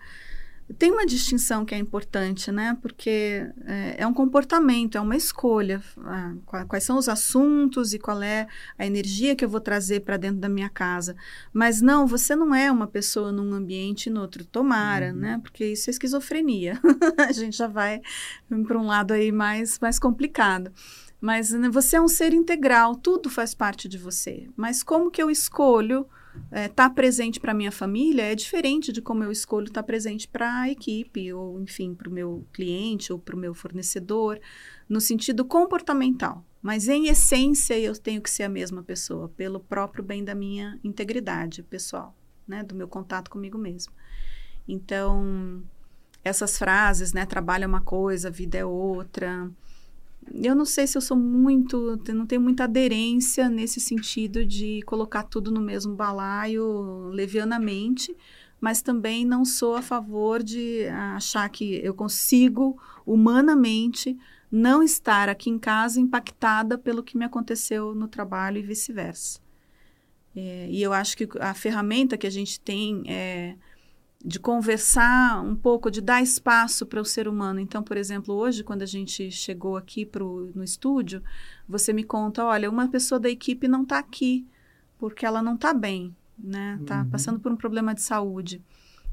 Tem 0.79 0.91
uma 0.91 1.05
distinção 1.05 1.65
que 1.65 1.75
é 1.75 1.79
importante, 1.79 2.51
né? 2.51 2.77
Porque 2.81 3.47
é, 3.67 3.97
é 3.99 4.07
um 4.07 4.15
comportamento, 4.15 4.97
é 4.97 5.01
uma 5.01 5.15
escolha. 5.15 5.83
Ah, 5.99 6.35
quais 6.67 6.85
são 6.85 6.97
os 6.97 7.09
assuntos 7.09 7.93
e 7.93 7.99
qual 7.99 8.23
é 8.23 8.47
a 8.79 8.87
energia 8.87 9.37
que 9.37 9.45
eu 9.45 9.49
vou 9.49 9.61
trazer 9.61 10.01
para 10.01 10.17
dentro 10.17 10.39
da 10.39 10.49
minha 10.49 10.71
casa. 10.71 11.15
Mas 11.53 11.83
não, 11.83 12.07
você 12.07 12.35
não 12.35 12.55
é 12.55 12.73
uma 12.73 12.87
pessoa 12.87 13.31
num 13.31 13.53
ambiente 13.53 14.07
e 14.07 14.11
no 14.11 14.23
outro. 14.23 14.45
Tomara, 14.45 15.13
uhum. 15.13 15.21
né? 15.21 15.41
Porque 15.43 15.67
isso 15.67 15.91
é 15.91 15.93
esquizofrenia. 15.93 16.81
a 17.19 17.33
gente 17.33 17.57
já 17.57 17.67
vai 17.67 18.01
para 18.67 18.79
um 18.79 18.87
lado 18.87 19.13
aí 19.13 19.31
mais, 19.31 19.79
mais 19.79 19.99
complicado. 19.99 20.73
Mas 21.21 21.51
né, 21.53 21.69
você 21.69 21.97
é 21.97 22.01
um 22.01 22.09
ser 22.09 22.33
integral, 22.33 22.97
tudo 22.97 23.29
faz 23.29 23.55
parte 23.55 23.89
de 23.89 23.99
você. 23.99 24.49
Mas 24.57 24.83
como 24.83 25.11
que 25.11 25.23
eu 25.23 25.31
escolho 25.31 26.07
estar 26.45 26.61
é, 26.61 26.69
tá 26.69 26.91
presente 26.91 27.41
para 27.41 27.55
minha 27.55 27.73
família 27.73 28.23
é 28.23 28.35
diferente 28.35 28.93
de 28.93 29.03
como 29.03 29.25
eu 29.25 29.31
escolho 29.31 29.67
estar 29.67 29.83
tá 29.83 29.87
presente 29.87 30.29
para 30.29 30.63
a 30.63 30.71
equipe, 30.71 31.33
ou 31.33 31.61
enfim, 31.61 31.95
para 31.95 32.09
o 32.09 32.13
meu 32.13 32.47
cliente 32.53 33.13
ou 33.13 33.19
para 33.19 33.35
o 33.35 33.39
meu 33.39 33.55
fornecedor, 33.55 34.39
no 34.89 35.01
sentido 35.01 35.45
comportamental. 35.45 36.45
Mas 36.63 36.89
em 36.89 37.09
essência 37.09 37.79
eu 37.79 37.97
tenho 37.97 38.23
que 38.23 38.31
ser 38.31 38.45
a 38.45 38.49
mesma 38.49 38.83
pessoa, 38.83 39.29
pelo 39.29 39.61
próprio 39.61 40.03
bem 40.03 40.25
da 40.25 40.35
minha 40.35 40.79
integridade 40.83 41.63
pessoal, 41.63 42.17
né, 42.47 42.63
do 42.63 42.75
meu 42.75 42.89
contato 42.89 43.31
comigo 43.31 43.59
mesmo. 43.59 43.93
Então, 44.67 45.63
essas 46.23 46.57
frases, 46.57 47.13
né, 47.13 47.27
trabalho 47.27 47.65
é 47.65 47.67
uma 47.67 47.83
coisa, 47.83 48.31
vida 48.31 48.57
é 48.57 48.65
outra, 48.65 49.51
eu 50.33 50.55
não 50.55 50.65
sei 50.65 50.87
se 50.87 50.97
eu 50.97 51.03
sou 51.03 51.17
muito, 51.17 52.01
não 52.13 52.27
tenho 52.27 52.41
muita 52.41 52.65
aderência 52.65 53.49
nesse 53.49 53.81
sentido 53.81 54.45
de 54.45 54.81
colocar 54.83 55.25
tudo 55.25 55.51
no 55.51 55.61
mesmo 55.61 55.95
balaio 55.95 57.09
levianamente, 57.09 58.17
mas 58.61 58.81
também 58.81 59.25
não 59.25 59.45
sou 59.45 59.77
a 59.77 59.83
favor 59.83 60.43
de 60.43 60.87
achar 60.89 61.49
que 61.49 61.81
eu 61.85 61.95
consigo 61.95 62.81
humanamente 63.05 64.17
não 64.51 64.83
estar 64.83 65.29
aqui 65.29 65.51
em 65.51 65.59
casa 65.59 66.01
impactada 66.01 66.79
pelo 66.79 67.03
que 67.03 67.19
me 67.19 67.25
aconteceu 67.25 67.95
no 67.95 68.09
trabalho 68.09 68.59
e 68.59 68.63
vice-versa. 68.63 69.41
É, 70.37 70.69
e 70.71 70.83
eu 70.83 70.93
acho 70.93 71.17
que 71.17 71.29
a 71.41 71.55
ferramenta 71.55 72.17
que 72.17 72.27
a 72.27 72.31
gente 72.31 72.61
tem 72.61 73.03
é 73.07 73.57
de 74.25 74.41
conversar 74.41 75.45
um 75.45 75.55
pouco, 75.55 75.91
de 75.91 76.01
dar 76.01 76.23
espaço 76.23 76.87
para 76.87 77.01
o 77.01 77.05
ser 77.05 77.29
humano. 77.29 77.61
Então, 77.61 77.83
por 77.83 77.97
exemplo, 77.99 78.35
hoje, 78.35 78.65
quando 78.65 78.81
a 78.81 78.87
gente 78.87 79.31
chegou 79.31 79.77
aqui 79.77 80.07
pro, 80.07 80.51
no 80.55 80.65
estúdio, 80.65 81.23
você 81.69 81.93
me 81.93 82.03
conta: 82.03 82.43
olha, 82.43 82.71
uma 82.71 82.89
pessoa 82.89 83.21
da 83.21 83.29
equipe 83.29 83.69
não 83.69 83.83
está 83.83 83.99
aqui 83.99 84.47
porque 84.99 85.27
ela 85.27 85.43
não 85.43 85.57
está 85.57 85.75
bem, 85.75 86.17
né? 86.39 86.79
Está 86.81 87.03
uhum. 87.03 87.11
passando 87.11 87.39
por 87.39 87.53
um 87.53 87.57
problema 87.57 87.95
de 87.95 88.01
saúde. 88.01 88.63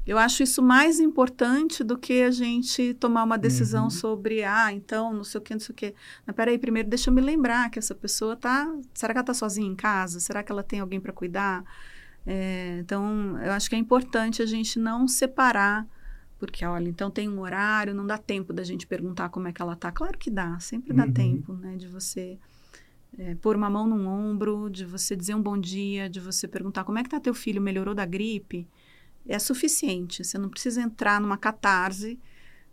Eu 0.06 0.18
acho 0.18 0.42
isso 0.42 0.62
mais 0.62 0.98
importante 0.98 1.84
do 1.84 1.96
que 1.96 2.22
a 2.22 2.30
gente 2.30 2.94
tomar 2.94 3.22
uma 3.22 3.38
decisão 3.38 3.84
uhum. 3.84 3.90
sobre, 3.90 4.42
ah, 4.42 4.72
então, 4.72 5.12
não 5.12 5.22
sei 5.22 5.38
o 5.38 5.42
que, 5.42 5.52
não 5.52 5.60
sei 5.60 5.72
o 5.72 5.76
que. 5.76 5.94
Mas 6.26 6.34
peraí, 6.34 6.58
primeiro 6.58 6.88
deixa 6.88 7.10
eu 7.10 7.14
me 7.14 7.20
lembrar 7.20 7.70
que 7.70 7.78
essa 7.78 7.94
pessoa 7.94 8.34
tá. 8.34 8.74
Será 8.94 9.12
que 9.12 9.18
ela 9.18 9.22
está 9.22 9.34
sozinha 9.34 9.68
em 9.68 9.76
casa? 9.76 10.18
Será 10.18 10.42
que 10.42 10.50
ela 10.50 10.62
tem 10.62 10.80
alguém 10.80 11.00
para 11.00 11.12
cuidar? 11.12 11.62
É, 12.26 12.78
então, 12.80 13.38
eu 13.40 13.52
acho 13.52 13.68
que 13.68 13.74
é 13.74 13.78
importante 13.78 14.42
a 14.42 14.46
gente 14.46 14.78
não 14.78 15.08
separar, 15.08 15.86
porque, 16.38 16.64
olha, 16.64 16.88
então 16.88 17.10
tem 17.10 17.28
um 17.28 17.40
horário, 17.40 17.94
não 17.94 18.06
dá 18.06 18.18
tempo 18.18 18.52
da 18.52 18.64
gente 18.64 18.86
perguntar 18.86 19.28
como 19.28 19.48
é 19.48 19.52
que 19.52 19.60
ela 19.60 19.76
tá. 19.76 19.90
Claro 19.92 20.18
que 20.18 20.30
dá, 20.30 20.58
sempre 20.60 20.92
dá 20.92 21.04
uhum. 21.04 21.12
tempo, 21.12 21.52
né, 21.54 21.76
de 21.76 21.86
você 21.86 22.38
é, 23.18 23.34
pôr 23.36 23.56
uma 23.56 23.68
mão 23.68 23.86
no 23.86 24.06
ombro, 24.06 24.70
de 24.70 24.84
você 24.84 25.14
dizer 25.14 25.34
um 25.34 25.42
bom 25.42 25.58
dia, 25.58 26.08
de 26.08 26.20
você 26.20 26.48
perguntar 26.48 26.84
como 26.84 26.98
é 26.98 27.02
que 27.02 27.10
tá 27.10 27.20
teu 27.20 27.34
filho, 27.34 27.60
melhorou 27.60 27.94
da 27.94 28.06
gripe. 28.06 28.66
É 29.26 29.38
suficiente, 29.38 30.24
você 30.24 30.36
não 30.38 30.48
precisa 30.48 30.80
entrar 30.80 31.20
numa 31.20 31.36
catarse, 31.36 32.18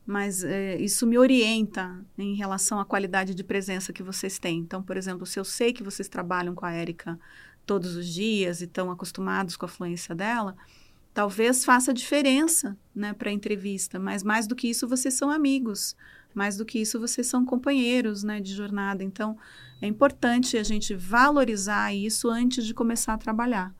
mas 0.06 0.44
é, 0.44 0.76
isso 0.82 1.06
me 1.06 1.18
orienta 1.18 2.04
em 2.18 2.34
relação 2.34 2.80
à 2.80 2.86
qualidade 2.86 3.36
de 3.36 3.44
presença 3.44 3.94
que 3.94 4.02
vocês 4.02 4.40
têm. 4.40 4.60
Então, 4.60 4.82
por 4.82 4.98
exemplo, 4.98 5.26
se 5.26 5.40
eu 5.40 5.46
sei 5.46 5.72
que 5.72 5.84
vocês 5.84 6.08
trabalham 6.08 6.56
com 6.56 6.66
a 6.66 6.72
Érica 6.72 7.20
todos 7.66 7.96
os 7.96 8.08
dias 8.08 8.62
e 8.62 8.66
estão 8.66 8.90
acostumados 8.92 9.56
com 9.56 9.66
a 9.66 9.70
fluência 9.70 10.16
dela, 10.16 10.56
talvez 11.14 11.66
faça 11.66 11.94
diferença 11.94 12.78
né, 12.96 13.14
para 13.14 13.30
a 13.30 13.34
entrevista, 13.34 14.00
mas 14.00 14.24
mais 14.24 14.48
do 14.48 14.56
que 14.56 14.70
isso, 14.70 14.88
vocês 14.88 15.14
são 15.14 15.30
amigos, 15.30 15.96
mais 16.34 16.58
do 16.58 16.66
que 16.66 16.80
isso, 16.80 17.00
vocês 17.00 17.28
são 17.28 17.46
companheiros 17.46 18.24
né, 18.24 18.40
de 18.40 18.54
jornada. 18.54 19.04
Então, 19.04 19.38
é 19.82 19.88
importante 19.88 20.58
a 20.58 20.64
gente 20.64 20.94
valorizar 20.96 21.94
isso 21.94 22.30
antes 22.30 22.66
de 22.66 22.74
começar 22.74 23.14
a 23.14 23.18
trabalhar. 23.18 23.74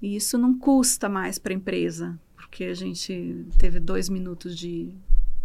E 0.00 0.16
isso 0.16 0.36
não 0.36 0.58
custa 0.58 1.08
mais 1.08 1.38
para 1.38 1.52
a 1.52 1.56
empresa, 1.56 2.18
porque 2.34 2.64
a 2.64 2.74
gente 2.74 3.46
teve 3.58 3.80
dois 3.80 4.08
minutos 4.08 4.56
de 4.56 4.94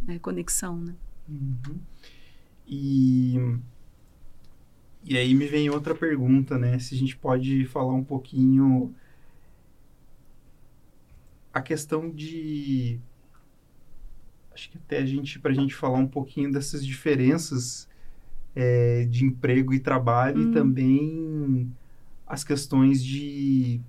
é, 0.08 0.20
conexão. 0.20 0.78
Né? 0.78 0.96
Uhum. 1.30 1.80
E, 2.68 3.36
e 5.04 5.18
aí 5.18 5.34
me 5.34 5.48
vem 5.48 5.70
outra 5.70 5.96
pergunta, 5.96 6.58
né? 6.58 6.78
Se 6.80 6.94
a 6.94 6.98
gente 6.98 7.18
pode 7.18 7.66
falar 7.66 7.94
um 7.94 8.04
pouquinho 8.04 8.94
a 11.54 11.62
questão 11.62 12.10
de 12.10 13.00
acho 14.54 14.70
que 14.70 14.78
até 14.78 15.00
a 15.00 15.06
gente 15.06 15.40
para 15.40 15.52
a 15.52 15.56
gente 15.56 15.76
falar 15.76 15.98
um 15.98 16.08
pouquinho 16.08 16.52
dessas 16.52 16.86
diferenças 16.86 17.90
é, 18.56 19.06
de 19.06 19.26
emprego 19.26 19.74
e 19.74 19.80
trabalho 19.80 20.40
hum. 20.40 20.50
e 20.50 20.54
também 20.54 21.72
as 22.28 22.44
questões 22.44 23.04
de 23.04 23.82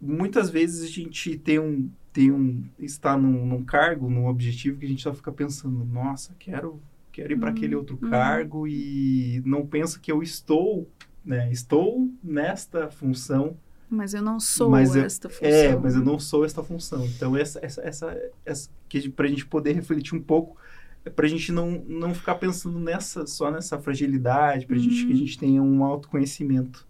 muitas 0.00 0.48
vezes 0.48 0.82
a 0.82 0.92
gente 0.92 1.36
tem 1.36 1.58
um 1.58 1.90
tem 2.12 2.30
um 2.30 2.64
está 2.78 3.16
num, 3.16 3.46
num 3.46 3.64
cargo 3.64 4.08
num 4.08 4.26
objetivo 4.26 4.78
que 4.78 4.86
a 4.86 4.88
gente 4.88 5.02
só 5.02 5.12
fica 5.12 5.32
pensando 5.32 5.84
nossa 5.84 6.34
quero 6.38 6.80
quero 7.12 7.32
ir 7.32 7.38
para 7.38 7.50
aquele 7.50 7.74
hum, 7.74 7.78
outro 7.78 7.98
hum. 8.02 8.10
cargo 8.10 8.66
e 8.66 9.42
não 9.44 9.66
pensa 9.66 10.00
que 10.00 10.10
eu 10.10 10.22
estou 10.22 10.88
né 11.24 11.50
estou 11.52 12.10
nesta 12.22 12.90
função 12.90 13.56
mas 13.92 14.14
eu 14.14 14.22
não 14.22 14.40
sou 14.40 14.70
mas 14.70 14.96
esta 14.96 15.28
eu, 15.28 15.30
função. 15.30 15.48
É, 15.50 15.76
mas 15.76 15.94
eu 15.94 16.02
não 16.02 16.18
sou 16.18 16.46
esta 16.46 16.62
função. 16.62 17.04
Então, 17.04 17.36
essa, 17.36 17.60
essa, 17.62 17.82
essa, 17.82 18.22
essa 18.42 18.70
que 18.88 19.06
para 19.10 19.26
a 19.26 19.28
gente 19.28 19.44
poder 19.44 19.74
refletir 19.74 20.14
um 20.14 20.22
pouco, 20.22 20.56
é 21.04 21.10
para 21.10 21.26
a 21.26 21.28
gente 21.28 21.52
não, 21.52 21.84
não 21.86 22.14
ficar 22.14 22.36
pensando 22.36 22.78
nessa 22.78 23.26
só 23.26 23.50
nessa 23.50 23.78
fragilidade, 23.78 24.66
para 24.66 24.76
uhum. 24.76 24.82
gente 24.82 25.04
que 25.04 25.12
a 25.12 25.14
uhum. 25.14 25.16
gente 25.16 25.38
tenha 25.38 25.62
um 25.62 25.84
autoconhecimento. 25.84 26.86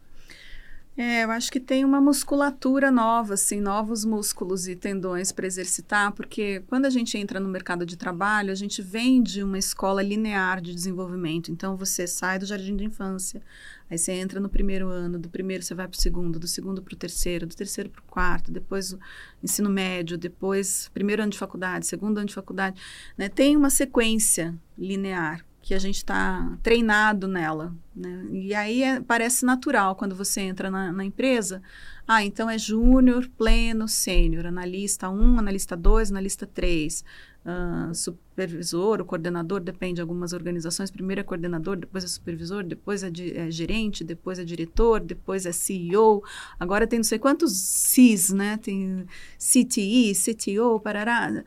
É, 0.95 1.25
eu 1.25 1.31
acho 1.31 1.51
que 1.51 1.59
tem 1.59 1.87
uma 1.87 2.03
musculatura 2.03 2.91
nova, 2.91 3.33
assim, 3.33 3.63
novos 3.63 4.05
músculos 4.05 4.69
e 4.69 4.77
tendões 4.77 5.33
para 5.33 5.47
exercitar, 5.47 6.13
porque 6.13 6.63
quando 6.67 6.85
a 6.85 6.91
gente 6.91 7.17
entra 7.17 7.41
no 7.41 7.49
mercado 7.49 7.87
de 7.87 7.97
trabalho, 7.97 8.53
a 8.53 8.55
gente 8.55 8.83
vem 8.83 9.23
de 9.23 9.43
uma 9.43 9.57
escola 9.59 10.03
linear 10.03 10.61
de 10.61 10.75
desenvolvimento. 10.75 11.51
Então, 11.51 11.79
você 11.79 12.07
sai 12.07 12.39
do 12.39 12.45
jardim 12.45 12.77
de 12.77 12.85
infância, 12.85 13.41
aí 13.89 13.97
você 13.97 14.13
entra 14.13 14.39
no 14.39 14.51
primeiro 14.51 14.89
ano, 14.89 15.19
do 15.19 15.31
primeiro 15.31 15.63
você 15.63 15.75
vai 15.75 15.89
para 15.89 15.97
o 15.97 16.01
segundo, 16.01 16.39
do 16.39 16.47
segundo 16.47 16.83
para 16.83 16.93
o 16.93 16.99
terceiro, 16.99 17.47
do 17.47 17.57
terceiro 17.57 17.89
para 17.89 18.01
o 18.01 18.05
quarto, 18.05 18.53
depois 18.53 18.93
o 18.93 18.99
ensino 19.43 19.71
médio, 19.71 20.19
depois 20.19 20.91
primeiro 20.93 21.23
ano 21.23 21.33
de 21.33 21.39
faculdade, 21.39 21.87
segundo 21.87 22.19
ano 22.19 22.29
de 22.29 22.35
faculdade. 22.35 22.79
Né? 23.17 23.31
Tem 23.31 23.57
uma 23.57 23.71
sequência 23.71 24.55
linear 24.77 25.43
que 25.63 25.75
a 25.75 25.79
gente 25.79 25.99
está 25.99 26.59
treinado 26.61 27.29
nela. 27.29 27.73
Né? 27.95 28.27
E 28.33 28.55
aí 28.55 28.83
é, 28.83 29.01
parece 29.01 29.47
natural 29.47 29.95
quando 29.95 30.15
você 30.15 30.41
entra 30.41 30.69
na, 30.69 30.93
na 30.93 31.05
empresa. 31.05 31.63
Ah, 32.07 32.25
então 32.25 32.51
é 32.51 32.59
júnior, 32.59 33.31
pleno, 33.39 33.87
sênior, 33.87 34.45
analista 34.45 35.09
1, 35.09 35.39
analista 35.39 35.77
2, 35.77 36.11
analista 36.11 36.47
3. 36.47 37.05
Uh, 37.45 37.93
supervisor, 37.93 39.01
o 39.01 39.05
coordenador, 39.05 39.61
depende 39.61 39.95
de 39.95 40.01
algumas 40.01 40.33
organizações. 40.33 40.91
Primeiro 40.91 41.21
é 41.21 41.25
coordenador, 41.25 41.77
depois 41.77 42.05
é 42.05 42.07
supervisor, 42.07 42.63
depois 42.65 43.03
é, 43.03 43.11
é, 43.35 43.51
gerente, 43.51 44.05
depois 44.05 44.39
é 44.39 44.45
diretor, 44.45 45.01
depois 45.01 45.47
é 45.47 45.53
CEO. 45.53 46.23
Agora 46.59 46.87
tem 46.87 46.99
não 46.99 47.05
sei 47.05 47.19
quantos 47.19 47.53
Cs, 47.53 48.31
né? 48.31 48.57
Tem 48.59 49.07
CTE, 49.39 50.13
CTO, 50.15 50.81
parará. 50.81 51.45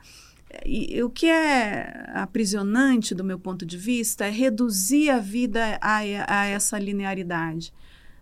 E, 0.66 1.02
o 1.04 1.10
que 1.10 1.28
é 1.28 2.12
aprisionante 2.14 3.16
do 3.16 3.24
meu 3.24 3.40
ponto 3.40 3.66
de 3.66 3.78
vista 3.78 4.26
é 4.26 4.30
reduzir 4.30 5.10
a 5.10 5.20
vida 5.20 5.78
a, 5.82 5.98
a 6.28 6.46
essa 6.46 6.78
linearidade. 6.78 7.74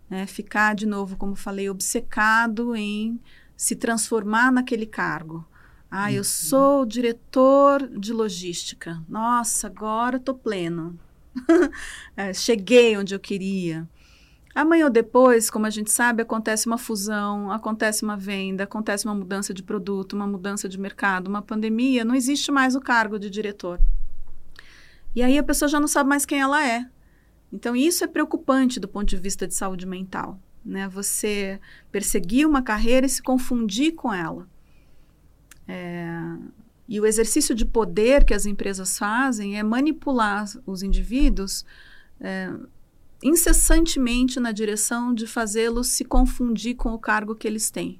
Né? 0.10 0.26
Ficar, 0.26 0.76
de 0.76 0.86
novo, 0.86 1.18
como 1.18 1.36
falei, 1.36 1.70
obcecado 1.70 2.76
em 2.76 3.20
se 3.56 3.76
transformar 3.76 4.52
naquele 4.52 4.86
cargo. 4.86 5.46
Ah, 5.90 6.12
eu 6.12 6.18
uhum. 6.18 6.24
sou 6.24 6.86
diretor 6.86 7.88
de 7.88 8.12
logística. 8.12 9.02
Nossa, 9.08 9.68
agora 9.68 10.18
estou 10.18 10.34
pleno. 10.34 10.98
é, 12.18 12.34
cheguei 12.34 12.98
onde 12.98 13.14
eu 13.14 13.20
queria. 13.20 13.88
Amanhã 14.56 14.86
ou 14.86 14.92
depois, 14.92 15.50
como 15.50 15.66
a 15.66 15.70
gente 15.70 15.92
sabe, 15.92 16.22
acontece 16.22 16.68
uma 16.68 16.78
fusão, 16.78 17.52
acontece 17.52 18.04
uma 18.04 18.16
venda, 18.16 18.66
acontece 18.66 19.06
uma 19.06 19.16
mudança 19.16 19.54
de 19.54 19.64
produto, 19.64 20.14
uma 20.14 20.28
mudança 20.28 20.70
de 20.70 20.80
mercado, 20.80 21.28
uma 21.28 21.42
pandemia, 21.42 22.06
não 22.06 22.14
existe 22.14 22.52
mais 22.52 22.76
o 22.76 22.82
cargo 22.82 23.18
de 23.18 23.32
diretor. 23.32 23.80
E 25.16 25.24
aí 25.24 25.38
a 25.38 25.44
pessoa 25.44 25.68
já 25.68 25.80
não 25.80 25.88
sabe 25.88 26.10
mais 26.10 26.26
quem 26.26 26.40
ela 26.40 26.64
é. 26.64 26.86
Então 27.52 27.76
isso 27.76 28.04
é 28.04 28.08
preocupante 28.08 28.80
do 28.80 28.88
ponto 28.88 29.08
de 29.08 29.18
vista 29.18 29.48
de 29.48 29.56
saúde 29.56 29.88
mental, 29.88 30.40
né? 30.64 30.88
Você 30.88 31.60
perseguir 31.92 32.48
uma 32.48 32.62
carreira 32.62 33.06
e 33.06 33.10
se 33.10 33.22
confundir 33.22 33.94
com 33.94 34.14
ela. 34.14 34.48
É... 35.68 36.16
E 36.88 37.00
o 37.00 37.06
exercício 37.06 37.56
de 37.56 37.66
poder 37.66 38.24
que 38.24 38.34
as 38.34 38.46
empresas 38.46 38.98
fazem 38.98 39.58
é 39.58 39.64
manipular 39.64 40.46
os 40.66 40.84
indivíduos 40.84 41.66
é, 42.20 42.52
incessantemente 43.24 44.40
na 44.40 44.52
direção 44.52 45.14
de 45.14 45.26
fazê-los 45.26 45.88
se 45.88 46.04
confundir 46.04 46.76
com 46.76 46.94
o 46.94 47.00
cargo 47.00 47.34
que 47.34 47.48
eles 47.48 47.72
têm. 47.72 48.00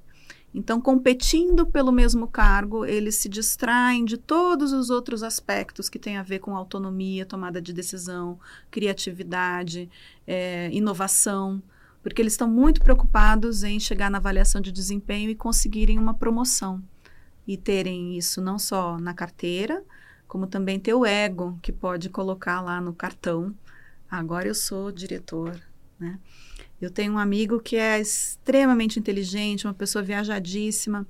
Então, 0.54 0.80
competindo 0.80 1.66
pelo 1.66 1.92
mesmo 1.92 2.28
cargo, 2.28 2.86
eles 2.86 3.16
se 3.16 3.28
distraem 3.28 4.06
de 4.06 4.18
todos 4.18 4.72
os 4.72 4.92
outros 4.92 5.24
aspectos 5.24 5.90
que 5.90 5.98
têm 5.98 6.18
a 6.18 6.24
ver 6.24 6.40
com 6.40 6.56
autonomia, 6.56 7.26
tomada 7.26 7.60
de 7.60 7.74
decisão, 7.74 8.38
criatividade, 8.70 9.90
é, 10.28 10.70
inovação, 10.72 11.62
porque 12.04 12.22
eles 12.22 12.34
estão 12.34 12.48
muito 12.48 12.82
preocupados 12.82 13.64
em 13.64 13.80
chegar 13.80 14.12
na 14.12 14.20
avaliação 14.20 14.62
de 14.62 14.72
desempenho 14.72 15.30
e 15.30 15.36
conseguirem 15.36 15.98
uma 15.98 16.14
promoção. 16.14 16.84
E 17.48 17.58
terem 17.58 18.16
isso 18.16 18.40
não 18.40 18.60
só 18.60 19.00
na 19.00 19.14
carteira, 19.14 19.84
como 20.28 20.46
também 20.46 20.80
ter 20.80 20.94
o 20.94 21.06
ego, 21.06 21.58
que 21.64 21.72
pode 21.72 22.10
colocar 22.10 22.62
lá 22.62 22.80
no 22.80 22.94
cartão 22.94 23.56
agora 24.18 24.48
eu 24.48 24.56
sou 24.56 24.92
diretor, 24.92 25.60
né? 26.00 26.20
Eu 26.80 26.92
tenho 26.92 27.14
um 27.14 27.18
amigo 27.18 27.60
que 27.60 27.78
é 27.78 28.00
extremamente 28.00 29.00
inteligente, 29.00 29.66
uma 29.66 29.74
pessoa 29.74 30.04
viajadíssima. 30.04 31.08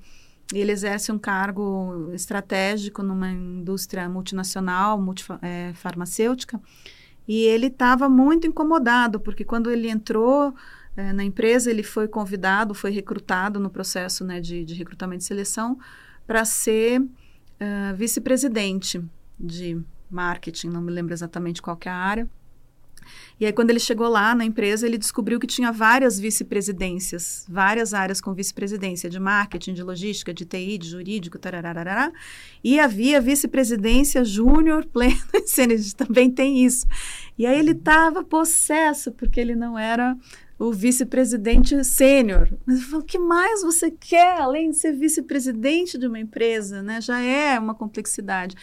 Ele 0.52 0.70
exerce 0.70 1.10
um 1.10 1.18
cargo 1.18 2.10
estratégico 2.12 3.02
numa 3.02 3.30
indústria 3.30 4.08
multinacional, 4.08 5.02
é, 5.42 5.72
e 7.26 7.42
ele 7.42 7.66
estava 7.66 8.08
muito 8.08 8.46
incomodado, 8.46 9.18
porque 9.18 9.44
quando 9.44 9.70
ele 9.70 9.88
entrou 9.88 10.54
é, 10.96 11.12
na 11.12 11.24
empresa, 11.24 11.70
ele 11.70 11.82
foi 11.82 12.06
convidado, 12.06 12.72
foi 12.74 12.90
recrutado 12.90 13.58
no 13.58 13.70
processo 13.70 14.24
né, 14.24 14.40
de, 14.40 14.64
de 14.64 14.74
recrutamento 14.74 15.24
e 15.24 15.26
seleção 15.26 15.78
para 16.26 16.44
ser 16.44 17.00
uh, 17.00 17.96
vice-presidente 17.96 19.02
de 19.38 19.80
marketing, 20.10 20.68
não 20.68 20.80
me 20.80 20.92
lembro 20.92 21.12
exatamente 21.12 21.60
qual 21.60 21.78
é 21.84 21.88
a 21.88 21.94
área. 21.94 22.30
E 23.38 23.46
aí, 23.46 23.52
quando 23.52 23.70
ele 23.70 23.80
chegou 23.80 24.08
lá 24.08 24.34
na 24.34 24.44
empresa, 24.44 24.86
ele 24.86 24.96
descobriu 24.96 25.40
que 25.40 25.46
tinha 25.46 25.72
várias 25.72 26.18
vice-presidências, 26.18 27.44
várias 27.48 27.92
áreas 27.92 28.20
com 28.20 28.32
vice-presidência 28.32 29.10
de 29.10 29.18
marketing, 29.18 29.74
de 29.74 29.82
logística, 29.82 30.32
de 30.32 30.44
TI, 30.44 30.78
de 30.78 30.88
jurídico, 30.88 31.38
tarararará. 31.38 32.12
E 32.62 32.78
havia 32.78 33.20
vice-presidência 33.20 34.24
júnior, 34.24 34.86
pleno 34.92 35.18
também 35.96 36.30
tem 36.30 36.64
isso. 36.64 36.86
E 37.36 37.46
aí 37.46 37.58
ele 37.58 37.72
estava 37.72 38.22
possesso, 38.22 39.10
porque 39.10 39.40
ele 39.40 39.56
não 39.56 39.76
era 39.76 40.16
o 40.58 40.72
vice-presidente 40.72 41.82
sênior. 41.82 42.48
Mas 42.64 42.76
ele 42.76 42.86
falou, 42.86 43.02
o 43.02 43.04
que 43.04 43.18
mais 43.18 43.62
você 43.62 43.90
quer, 43.90 44.40
além 44.40 44.70
de 44.70 44.76
ser 44.76 44.92
vice-presidente 44.92 45.98
de 45.98 46.06
uma 46.06 46.18
empresa? 46.18 46.82
Né? 46.82 47.00
Já 47.00 47.20
é 47.20 47.58
uma 47.58 47.74
complexidade. 47.74 48.54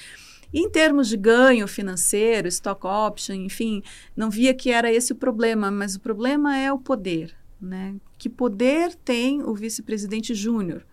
Em 0.54 0.70
termos 0.70 1.08
de 1.08 1.18
ganho 1.18 1.68
financeiro, 1.68 2.48
stock 2.48 2.86
option, 2.86 3.36
enfim, 3.36 3.82
não 4.16 4.30
via 4.30 4.54
que 4.54 4.70
era 4.70 4.92
esse 4.92 5.14
o 5.14 5.16
problema, 5.16 5.72
mas 5.72 5.96
o 5.96 6.00
problema 6.00 6.58
é 6.58 6.72
o 6.72 6.78
poder. 6.78 7.34
Né? 7.62 7.96
Que 8.18 8.30
poder 8.30 8.96
tem 8.96 9.42
o 9.44 9.54
vice-presidente 9.54 10.34
júnior? 10.34 10.84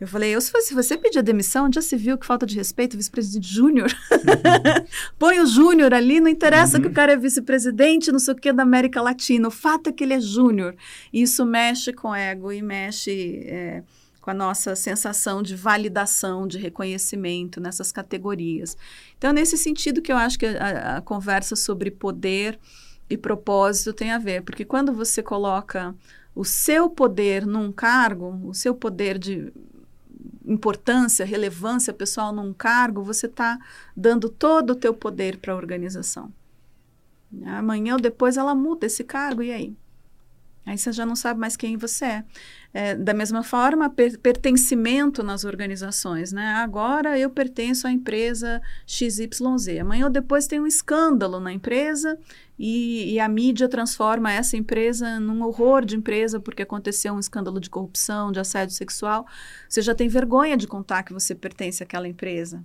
Eu 0.00 0.08
falei, 0.08 0.34
eu, 0.34 0.40
se 0.40 0.74
você 0.74 0.98
pedir 0.98 1.20
a 1.20 1.22
demissão, 1.22 1.70
já 1.72 1.80
se 1.80 1.96
viu 1.96 2.18
que 2.18 2.26
falta 2.26 2.44
de 2.44 2.56
respeito, 2.56 2.96
vice-presidente 2.96 3.46
júnior. 3.46 3.90
Uhum. 4.10 4.86
Põe 5.18 5.38
o 5.38 5.46
júnior 5.46 5.94
ali, 5.94 6.20
não 6.20 6.28
interessa 6.28 6.76
uhum. 6.76 6.82
que 6.82 6.88
o 6.88 6.92
cara 6.92 7.12
é 7.12 7.16
vice-presidente, 7.16 8.10
não 8.10 8.18
sei 8.18 8.34
o 8.34 8.36
que, 8.36 8.52
da 8.52 8.64
América 8.64 9.00
Latina. 9.00 9.46
O 9.46 9.52
fato 9.52 9.88
é 9.88 9.92
que 9.92 10.02
ele 10.02 10.14
é 10.14 10.20
júnior. 10.20 10.74
Isso 11.12 11.46
mexe 11.46 11.92
com 11.92 12.12
ego 12.12 12.52
e 12.52 12.60
mexe 12.60 13.44
é, 13.46 13.82
com 14.24 14.30
a 14.30 14.34
nossa 14.34 14.74
sensação 14.74 15.42
de 15.42 15.54
validação, 15.54 16.48
de 16.48 16.56
reconhecimento 16.56 17.60
nessas 17.60 17.92
categorias. 17.92 18.74
Então, 19.18 19.34
nesse 19.34 19.58
sentido 19.58 20.00
que 20.00 20.10
eu 20.10 20.16
acho 20.16 20.38
que 20.38 20.46
a, 20.46 20.96
a 20.96 21.00
conversa 21.02 21.54
sobre 21.54 21.90
poder 21.90 22.58
e 23.10 23.18
propósito 23.18 23.92
tem 23.92 24.12
a 24.12 24.18
ver, 24.18 24.42
porque 24.42 24.64
quando 24.64 24.94
você 24.94 25.22
coloca 25.22 25.94
o 26.34 26.42
seu 26.42 26.88
poder 26.88 27.44
num 27.44 27.70
cargo, 27.70 28.40
o 28.48 28.54
seu 28.54 28.74
poder 28.74 29.18
de 29.18 29.52
importância, 30.46 31.26
relevância 31.26 31.92
pessoal 31.92 32.32
num 32.32 32.54
cargo, 32.54 33.02
você 33.02 33.26
está 33.26 33.58
dando 33.94 34.30
todo 34.30 34.70
o 34.70 34.74
teu 34.74 34.94
poder 34.94 35.36
para 35.36 35.52
a 35.52 35.56
organização. 35.56 36.32
Amanhã 37.44 37.92
ou 37.92 38.00
depois 38.00 38.38
ela 38.38 38.54
muda 38.54 38.86
esse 38.86 39.04
cargo, 39.04 39.42
e 39.42 39.52
aí? 39.52 39.76
Aí 40.66 40.78
você 40.78 40.92
já 40.92 41.04
não 41.04 41.14
sabe 41.14 41.38
mais 41.38 41.56
quem 41.56 41.76
você 41.76 42.04
é. 42.06 42.24
É 42.76 42.96
da 42.96 43.14
mesma 43.14 43.44
forma, 43.44 43.88
per 43.88 44.18
pertencimento 44.18 45.22
nas 45.22 45.44
organizações, 45.44 46.32
né? 46.32 46.54
Agora 46.56 47.16
eu 47.16 47.30
pertenço 47.30 47.86
à 47.86 47.92
empresa 47.92 48.60
XYZ. 48.84 49.78
Amanhã 49.80 50.06
ou 50.06 50.10
depois 50.10 50.48
tem 50.48 50.60
um 50.60 50.66
escândalo 50.66 51.38
na 51.38 51.52
empresa 51.52 52.18
e, 52.58 53.14
e, 53.14 53.20
a 53.20 53.28
mídia 53.28 53.68
transforma 53.68 54.32
essa 54.32 54.56
empresa 54.56 55.20
num 55.20 55.44
horror 55.44 55.84
de 55.84 55.96
empresa 55.96 56.40
porque 56.40 56.62
aconteceu 56.62 57.14
um 57.14 57.20
escândalo 57.20 57.60
de 57.60 57.70
corrupção, 57.70 58.32
de 58.32 58.40
assédio 58.40 58.74
sexual. 58.74 59.24
Você 59.68 59.80
já 59.80 59.94
tem 59.94 60.08
vergonha 60.08 60.56
de 60.56 60.66
contar 60.66 61.04
que 61.04 61.12
você 61.12 61.32
pertence 61.32 61.80
àquela 61.80 62.08
empresa. 62.08 62.64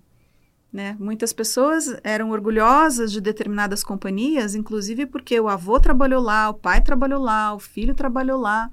Né? 0.73 0.95
Muitas 0.99 1.31
pessoas 1.31 1.99
eram 2.03 2.31
orgulhosas 2.31 3.11
de 3.11 3.21
determinadas 3.21 3.83
companhias, 3.83 4.55
inclusive 4.55 5.05
porque 5.05 5.39
o 5.39 5.47
avô 5.47 5.79
trabalhou 5.79 6.21
lá, 6.21 6.49
o 6.49 6.55
pai 6.55 6.81
trabalhou 6.81 7.21
lá, 7.21 7.53
o 7.53 7.59
filho 7.59 7.93
trabalhou 7.93 8.39
lá. 8.39 8.71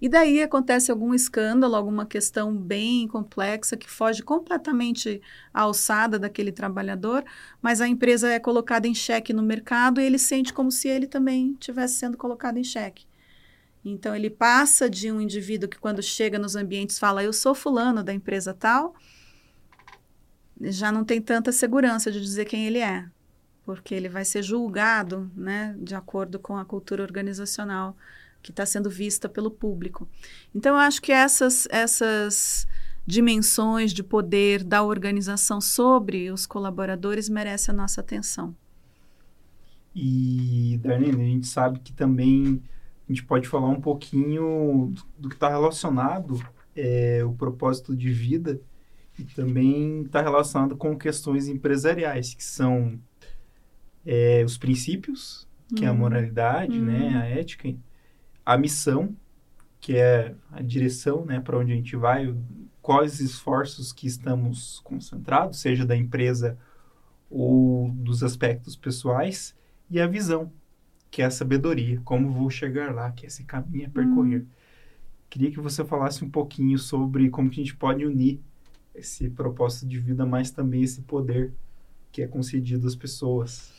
E 0.00 0.08
daí 0.08 0.42
acontece 0.42 0.90
algum 0.90 1.12
escândalo, 1.12 1.76
alguma 1.76 2.06
questão 2.06 2.56
bem 2.56 3.06
complexa 3.06 3.76
que 3.76 3.88
foge 3.88 4.22
completamente 4.22 5.20
à 5.52 5.60
alçada 5.62 6.18
daquele 6.18 6.50
trabalhador, 6.50 7.22
mas 7.60 7.82
a 7.82 7.88
empresa 7.88 8.30
é 8.30 8.38
colocada 8.38 8.88
em 8.88 8.94
xeque 8.94 9.34
no 9.34 9.42
mercado 9.42 10.00
e 10.00 10.04
ele 10.04 10.18
sente 10.18 10.54
como 10.54 10.70
se 10.70 10.88
ele 10.88 11.06
também 11.06 11.54
tivesse 11.60 11.94
sendo 11.96 12.16
colocado 12.16 12.56
em 12.56 12.64
xeque. 12.64 13.06
Então 13.84 14.16
ele 14.16 14.30
passa 14.30 14.88
de 14.88 15.12
um 15.12 15.20
indivíduo 15.20 15.68
que 15.68 15.78
quando 15.78 16.02
chega 16.02 16.38
nos 16.38 16.56
ambientes 16.56 16.98
fala 16.98 17.22
eu 17.22 17.32
sou 17.32 17.54
fulano 17.54 18.02
da 18.02 18.12
empresa 18.12 18.54
tal, 18.54 18.94
já 20.62 20.90
não 20.90 21.04
tem 21.04 21.20
tanta 21.20 21.52
segurança 21.52 22.10
de 22.10 22.20
dizer 22.20 22.46
quem 22.46 22.66
ele 22.66 22.78
é, 22.78 23.06
porque 23.64 23.94
ele 23.94 24.08
vai 24.08 24.24
ser 24.24 24.42
julgado, 24.42 25.30
né, 25.34 25.74
de 25.78 25.94
acordo 25.94 26.38
com 26.38 26.56
a 26.56 26.64
cultura 26.64 27.02
organizacional 27.02 27.96
que 28.42 28.50
está 28.50 28.64
sendo 28.64 28.88
vista 28.88 29.28
pelo 29.28 29.50
público. 29.50 30.08
Então, 30.54 30.74
eu 30.74 30.80
acho 30.80 31.00
que 31.00 31.12
essas, 31.12 31.66
essas 31.70 32.66
dimensões 33.06 33.92
de 33.92 34.02
poder 34.02 34.62
da 34.62 34.82
organização 34.82 35.60
sobre 35.60 36.30
os 36.30 36.46
colaboradores 36.46 37.28
merecem 37.28 37.72
a 37.72 37.76
nossa 37.76 38.00
atenção. 38.00 38.54
E, 39.94 40.78
Darlene, 40.82 41.22
a 41.22 41.26
gente 41.26 41.46
sabe 41.46 41.80
que 41.80 41.92
também 41.92 42.62
a 43.08 43.12
gente 43.12 43.24
pode 43.24 43.48
falar 43.48 43.68
um 43.68 43.80
pouquinho 43.80 44.92
do, 44.94 45.02
do 45.18 45.28
que 45.28 45.34
está 45.34 45.48
relacionado 45.48 46.40
é, 46.76 47.24
o 47.24 47.32
propósito 47.32 47.96
de 47.96 48.10
vida 48.10 48.60
e 49.18 49.24
também 49.24 50.02
está 50.02 50.22
relacionado 50.22 50.76
com 50.76 50.96
questões 50.96 51.48
empresariais, 51.48 52.34
que 52.34 52.44
são 52.44 52.98
é, 54.06 54.42
os 54.44 54.56
princípios, 54.56 55.46
que 55.74 55.82
uhum. 55.82 55.86
é 55.86 55.88
a 55.88 55.92
uhum. 55.92 55.98
moralidade, 55.98 56.78
uhum. 56.78 56.84
né, 56.84 57.16
a 57.16 57.24
ética, 57.26 57.74
a 58.44 58.56
missão, 58.56 59.14
que 59.80 59.96
é 59.96 60.34
a 60.50 60.62
direção, 60.62 61.24
né, 61.24 61.40
para 61.40 61.58
onde 61.58 61.72
a 61.72 61.76
gente 61.76 61.96
vai, 61.96 62.34
quais 62.82 63.20
esforços 63.20 63.92
que 63.92 64.06
estamos 64.06 64.80
concentrados, 64.80 65.60
seja 65.60 65.84
da 65.84 65.96
empresa 65.96 66.58
ou 67.30 67.90
dos 67.92 68.22
aspectos 68.22 68.76
pessoais, 68.76 69.54
e 69.88 70.00
a 70.00 70.06
visão, 70.06 70.52
que 71.10 71.22
é 71.22 71.24
a 71.24 71.30
sabedoria, 71.30 72.00
como 72.04 72.30
vou 72.30 72.50
chegar 72.50 72.94
lá, 72.94 73.10
que 73.10 73.24
é 73.24 73.28
esse 73.28 73.44
caminho 73.44 73.86
a 73.86 73.90
percorrer. 73.90 74.40
Uhum. 74.40 74.46
Queria 75.28 75.50
que 75.50 75.60
você 75.60 75.84
falasse 75.84 76.24
um 76.24 76.30
pouquinho 76.30 76.78
sobre 76.78 77.30
como 77.30 77.50
que 77.50 77.60
a 77.60 77.64
gente 77.64 77.76
pode 77.76 78.04
unir 78.04 78.40
esse 78.94 79.30
propósito 79.30 79.86
de 79.86 79.98
vida, 79.98 80.26
mas 80.26 80.50
também 80.50 80.82
esse 80.82 81.02
poder 81.02 81.52
que 82.10 82.22
é 82.22 82.26
concedido 82.26 82.86
às 82.86 82.96
pessoas. 82.96 83.72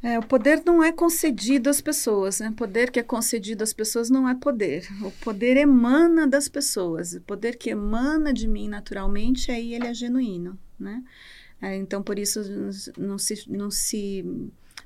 É, 0.00 0.16
o 0.16 0.22
poder 0.22 0.62
não 0.64 0.82
é 0.82 0.92
concedido 0.92 1.68
às 1.68 1.80
pessoas, 1.80 2.38
né? 2.38 2.50
O 2.50 2.52
poder 2.52 2.90
que 2.90 3.00
é 3.00 3.02
concedido 3.02 3.64
às 3.64 3.72
pessoas 3.72 4.08
não 4.08 4.28
é 4.28 4.34
poder. 4.34 4.86
O 5.02 5.10
poder 5.10 5.56
emana 5.56 6.24
das 6.26 6.48
pessoas. 6.48 7.14
O 7.14 7.20
poder 7.22 7.56
que 7.56 7.70
emana 7.70 8.32
de 8.32 8.46
mim 8.46 8.68
naturalmente, 8.68 9.50
aí 9.50 9.74
ele 9.74 9.88
é 9.88 9.94
genuíno, 9.94 10.56
né? 10.78 11.02
É, 11.60 11.74
então, 11.76 12.00
por 12.00 12.16
isso, 12.16 12.40
não 12.96 13.18
se, 13.18 13.50
não 13.50 13.70
se 13.72 14.24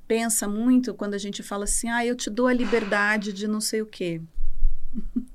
pensa 0.09 0.49
muito 0.49 0.95
quando 0.95 1.13
a 1.13 1.19
gente 1.19 1.43
fala 1.43 1.65
assim, 1.65 1.91
ah, 1.91 2.05
eu 2.07 2.17
te 2.17 2.31
dou 2.31 2.47
a 2.47 2.53
liberdade 2.53 3.35
de 3.35 3.47
não 3.47 3.61
sei 3.61 3.83
o 3.83 3.87
quê. 3.87 4.19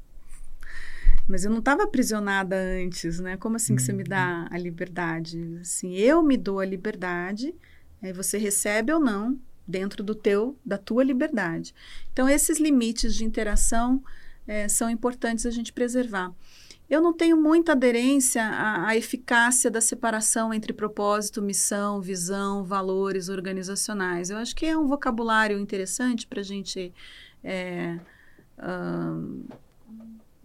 Mas 1.28 1.45
eu 1.45 1.51
não 1.51 1.60
estava 1.60 1.84
aprisionada 1.84 2.56
antes, 2.56 3.19
né? 3.19 3.38
Como 3.38 3.58
assim 3.58 3.75
que 3.75 3.82
você 3.84 3.93
me 3.93 4.04
dá 4.04 4.47
uhum. 4.49 4.56
a 4.56 4.58
liberdade? 4.58 5.60
Assim, 5.62 5.93
eu 5.93 6.23
me 6.23 6.36
dou 6.36 6.60
a 6.60 6.65
liberdade, 6.65 7.54
aí 8.01 8.12
você 8.12 8.39
recebe 8.39 8.91
ou 8.91 8.99
não 8.99 9.39
dentro 9.67 10.03
do 10.03 10.15
teu, 10.15 10.58
da 10.65 10.77
tua 10.77 11.03
liberdade. 11.03 11.73
Então, 12.13 12.30
esses 12.30 12.60
limites 12.60 13.13
de 13.13 13.25
interação 13.25 14.01
é, 14.47 14.67
são 14.67 14.89
importantes 14.89 15.45
a 15.45 15.51
gente 15.51 15.73
preservar. 15.73 16.34
Eu 16.89 17.01
não 17.01 17.12
tenho 17.12 17.36
muita 17.36 17.73
aderência 17.73 18.41
à, 18.45 18.88
à, 18.88 18.95
eficácia 18.95 19.69
da 19.69 19.82
separação 19.82 20.53
entre 20.53 20.71
propósito, 20.71 21.41
missão, 21.41 21.99
visão, 21.99 22.63
valores 22.63 23.27
organizacionais. 23.27 24.30
Eu 24.30 24.38
acho 24.38 24.56
que 24.56 24.65
é 24.65 24.77
um 24.77 24.88
vocabulário 24.88 25.60
interessante 25.60 26.25
para 26.25 26.39
a 26.39 26.43
gente 26.43 26.93
é, 27.43 27.99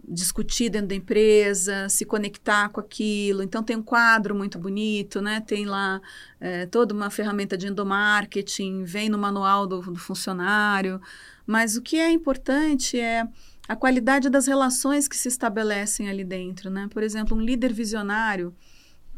discutir 0.07 0.69
dentro 0.69 0.87
da 0.87 0.95
empresa, 0.95 1.87
se 1.89 2.05
conectar 2.05 2.69
com 2.69 2.79
aquilo. 2.79 3.41
Então 3.41 3.63
tem 3.63 3.75
um 3.75 3.83
quadro 3.83 4.35
muito 4.35 4.59
bonito, 4.59 5.21
né? 5.21 5.41
Tem 5.41 5.65
lá 5.65 6.01
é, 6.39 6.65
toda 6.65 6.93
uma 6.93 7.09
ferramenta 7.09 7.57
de 7.57 7.67
endomarketing, 7.67 8.83
vem 8.83 9.09
no 9.09 9.17
manual 9.17 9.65
do, 9.65 9.81
do 9.81 9.99
funcionário. 9.99 11.01
Mas 11.45 11.75
o 11.75 11.81
que 11.81 11.97
é 11.97 12.11
importante 12.11 12.99
é 12.99 13.27
a 13.67 13.75
qualidade 13.75 14.29
das 14.29 14.45
relações 14.45 15.07
que 15.07 15.15
se 15.15 15.29
estabelecem 15.29 16.09
ali 16.09 16.23
dentro, 16.23 16.69
né? 16.69 16.87
Por 16.91 17.01
exemplo, 17.01 17.37
um 17.37 17.41
líder 17.41 17.71
visionário, 17.71 18.53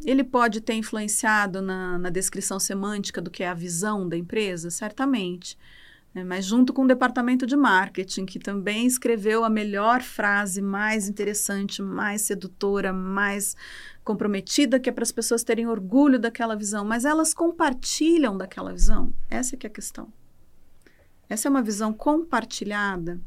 ele 0.05 0.23
pode 0.23 0.61
ter 0.61 0.73
influenciado 0.73 1.61
na, 1.61 1.97
na 1.97 2.09
descrição 2.09 2.59
semântica 2.59 3.21
do 3.21 3.31
que 3.31 3.43
é 3.43 3.47
a 3.47 3.53
visão 3.53 4.07
da 4.07 4.17
empresa, 4.17 4.69
certamente. 4.69 5.57
É, 6.15 6.23
mas 6.23 6.45
junto 6.45 6.71
com 6.71 6.83
o 6.83 6.87
departamento 6.87 7.45
de 7.45 7.57
marketing, 7.57 8.25
que 8.25 8.39
também 8.39 8.87
escreveu 8.87 9.43
a 9.43 9.49
melhor 9.49 10.01
frase 10.01 10.61
mais 10.61 11.09
interessante, 11.09 11.81
mais 11.81 12.21
sedutora, 12.21 12.93
mais 12.93 13.53
comprometida, 14.01 14.79
que 14.79 14.89
é 14.89 14.93
para 14.93 15.03
as 15.03 15.11
pessoas 15.11 15.43
terem 15.43 15.67
orgulho 15.67 16.17
daquela 16.17 16.55
visão, 16.55 16.85
mas 16.85 17.03
elas 17.03 17.33
compartilham 17.33 18.37
daquela 18.37 18.71
visão. 18.71 19.13
Essa 19.29 19.55
é 19.55 19.57
que 19.57 19.67
é 19.67 19.69
a 19.69 19.73
questão. 19.73 20.07
Essa 21.27 21.49
é 21.49 21.51
uma 21.51 21.61
visão 21.61 21.91
compartilhada. 21.91 23.19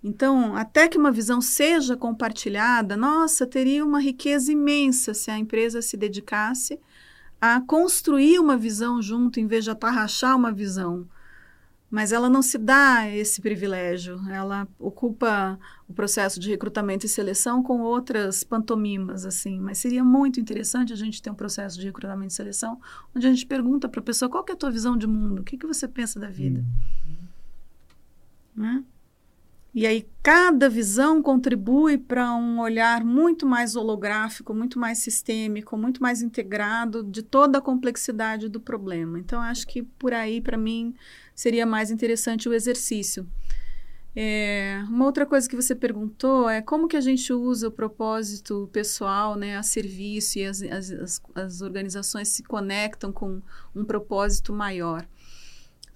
Então, 0.00 0.54
até 0.54 0.86
que 0.86 0.98
uma 0.98 1.10
visão 1.10 1.40
seja 1.40 1.96
compartilhada, 1.96 2.96
nossa, 2.96 3.44
teria 3.44 3.84
uma 3.84 4.00
riqueza 4.00 4.52
imensa 4.52 5.12
se 5.14 5.32
a 5.32 5.36
empresa 5.36 5.82
se 5.82 5.96
dedicasse 5.96 6.78
a 7.40 7.60
construir 7.60 8.38
uma 8.38 8.56
visão 8.56 9.02
junto, 9.02 9.40
em 9.40 9.48
vez 9.48 9.64
de 9.64 9.70
atarrachar 9.70 10.36
uma 10.36 10.52
visão 10.52 11.08
mas 11.90 12.12
ela 12.12 12.28
não 12.28 12.42
se 12.42 12.58
dá 12.58 13.08
esse 13.08 13.40
privilégio. 13.40 14.20
Ela 14.30 14.68
ocupa 14.78 15.58
o 15.88 15.94
processo 15.94 16.38
de 16.38 16.50
recrutamento 16.50 17.06
e 17.06 17.08
seleção 17.08 17.62
com 17.62 17.80
outras 17.80 18.44
pantomimas, 18.44 19.24
assim. 19.24 19.58
Mas 19.58 19.78
seria 19.78 20.04
muito 20.04 20.38
interessante 20.38 20.92
a 20.92 20.96
gente 20.96 21.22
ter 21.22 21.30
um 21.30 21.34
processo 21.34 21.78
de 21.78 21.86
recrutamento 21.86 22.32
e 22.32 22.36
seleção 22.36 22.78
onde 23.14 23.26
a 23.26 23.30
gente 23.30 23.46
pergunta 23.46 23.88
para 23.88 24.00
a 24.00 24.02
pessoa 24.02 24.28
qual 24.28 24.44
é 24.48 24.52
a 24.52 24.56
tua 24.56 24.70
visão 24.70 24.96
de 24.96 25.06
mundo, 25.06 25.40
o 25.40 25.44
que, 25.44 25.56
que 25.56 25.66
você 25.66 25.88
pensa 25.88 26.20
da 26.20 26.28
vida. 26.28 26.62
Uhum. 27.06 27.16
Né? 28.62 28.84
E 29.74 29.86
aí 29.86 30.06
cada 30.22 30.68
visão 30.68 31.22
contribui 31.22 31.96
para 31.96 32.34
um 32.34 32.58
olhar 32.58 33.04
muito 33.04 33.46
mais 33.46 33.76
holográfico, 33.76 34.52
muito 34.52 34.78
mais 34.78 34.98
sistêmico, 34.98 35.76
muito 35.76 36.02
mais 36.02 36.20
integrado 36.20 37.02
de 37.04 37.22
toda 37.22 37.58
a 37.58 37.62
complexidade 37.62 38.48
do 38.48 38.60
problema. 38.60 39.18
Então 39.18 39.40
acho 39.40 39.66
que 39.66 39.82
por 39.82 40.12
aí 40.12 40.40
para 40.40 40.56
mim 40.56 40.94
seria 41.38 41.64
mais 41.64 41.88
interessante 41.92 42.48
o 42.48 42.52
exercício. 42.52 43.24
É, 44.16 44.82
uma 44.88 45.04
outra 45.04 45.24
coisa 45.24 45.48
que 45.48 45.54
você 45.54 45.72
perguntou 45.72 46.50
é 46.50 46.60
como 46.60 46.88
que 46.88 46.96
a 46.96 47.00
gente 47.00 47.32
usa 47.32 47.68
o 47.68 47.70
propósito 47.70 48.68
pessoal 48.72 49.36
né, 49.36 49.56
a 49.56 49.62
serviço 49.62 50.40
e 50.40 50.44
as, 50.44 50.60
as, 50.62 51.22
as 51.36 51.60
organizações 51.60 52.26
se 52.26 52.42
conectam 52.42 53.12
com 53.12 53.40
um 53.72 53.84
propósito 53.84 54.52
maior. 54.52 55.06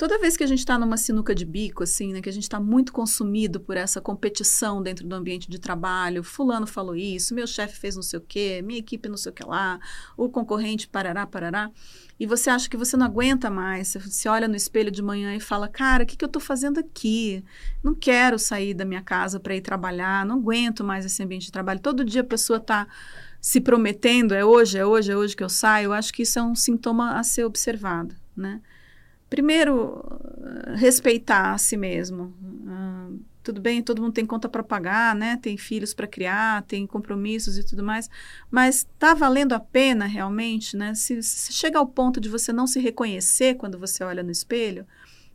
Toda 0.03 0.19
vez 0.19 0.37
que 0.37 0.43
a 0.43 0.49
gente 0.49 0.59
está 0.59 0.77
numa 0.77 0.97
sinuca 0.97 1.33
de 1.33 1.45
bico, 1.45 1.85
assim, 1.85 2.13
né, 2.13 2.21
que 2.21 2.29
a 2.29 2.33
gente 2.33 2.43
está 2.43 2.59
muito 2.59 2.93
consumido 2.93 3.61
por 3.61 3.77
essa 3.77 4.01
competição 4.01 4.83
dentro 4.83 5.07
do 5.07 5.15
ambiente 5.15 5.49
de 5.49 5.61
trabalho, 5.61 6.25
fulano 6.25 6.67
falou 6.67 6.97
isso, 6.97 7.33
meu 7.33 7.47
chefe 7.47 7.79
fez 7.79 7.95
não 7.95 8.03
sei 8.03 8.19
o 8.19 8.25
quê, 8.27 8.61
minha 8.65 8.81
equipe 8.81 9.09
não 9.09 9.17
sei 9.17 9.31
o 9.31 9.33
que 9.33 9.47
lá, 9.47 9.79
o 10.17 10.29
concorrente 10.29 10.89
parará, 10.89 11.25
parará, 11.25 11.71
e 12.19 12.27
você 12.27 12.51
acha 12.51 12.69
que 12.69 12.77
você 12.77 12.97
não 12.97 13.07
aguenta 13.07 13.49
mais, 13.49 13.95
você 13.95 14.29
olha 14.29 14.49
no 14.49 14.57
espelho 14.57 14.91
de 14.91 15.01
manhã 15.01 15.37
e 15.37 15.41
fala, 15.41 15.69
cara, 15.69 16.03
o 16.03 16.07
que, 16.07 16.17
que 16.17 16.25
eu 16.25 16.27
estou 16.27 16.43
fazendo 16.43 16.81
aqui? 16.81 17.45
Não 17.81 17.95
quero 17.95 18.41
sair 18.41 18.75
da 18.75 18.85
minha 18.85 19.03
casa 19.03 19.39
para 19.39 19.55
ir 19.55 19.61
trabalhar, 19.61 20.27
não 20.27 20.39
aguento 20.41 20.83
mais 20.83 21.05
esse 21.05 21.23
ambiente 21.23 21.47
de 21.47 21.53
trabalho. 21.53 21.79
Todo 21.79 22.05
dia 22.05 22.23
a 22.23 22.25
pessoa 22.25 22.57
está 22.57 22.89
se 23.41 23.61
prometendo, 23.61 24.35
é 24.35 24.45
hoje, 24.45 24.79
é 24.79 24.85
hoje, 24.85 25.13
é 25.13 25.17
hoje 25.17 25.37
que 25.37 25.45
eu 25.45 25.49
saio, 25.49 25.85
eu 25.85 25.93
acho 25.93 26.13
que 26.13 26.23
isso 26.23 26.41
é 26.41 26.43
um 26.43 26.57
sintoma 26.57 27.21
a 27.21 27.23
ser 27.23 27.45
observado, 27.45 28.17
né? 28.37 28.61
Primeiro, 29.33 30.05
respeitar 30.77 31.55
a 31.55 31.57
si 31.57 31.75
mesmo. 31.75 32.35
Uh, 32.45 33.19
tudo 33.43 33.63
bem, 33.63 33.83
todo 33.83 34.03
mundo 34.03 34.13
tem 34.13 34.27
conta 34.27 34.47
para 34.47 34.63
pagar, 34.63 35.17
né? 35.17 35.39
Tem 35.41 35.57
filhos 35.57 35.95
para 35.95 36.07
criar, 36.07 36.61
tem 36.65 36.87
compromissos 36.87 37.57
e 37.57 37.65
tudo 37.65 37.83
mais, 37.83 38.11
mas 38.51 38.81
está 38.81 39.15
valendo 39.15 39.55
a 39.55 39.59
pena 39.59 40.05
realmente, 40.05 40.77
né? 40.77 40.95
Se, 40.95 41.23
se 41.23 41.51
chega 41.51 41.79
ao 41.79 41.87
ponto 41.87 42.21
de 42.21 42.29
você 42.29 42.53
não 42.53 42.67
se 42.67 42.79
reconhecer 42.79 43.55
quando 43.55 43.79
você 43.79 44.05
olha 44.05 44.23
no 44.23 44.31
espelho, 44.31 44.87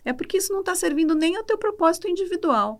é 0.06 0.14
porque 0.14 0.38
isso 0.38 0.54
não 0.54 0.60
está 0.60 0.76
servindo 0.76 1.16
nem 1.16 1.36
ao 1.36 1.44
teu 1.44 1.58
propósito 1.58 2.08
individual, 2.08 2.80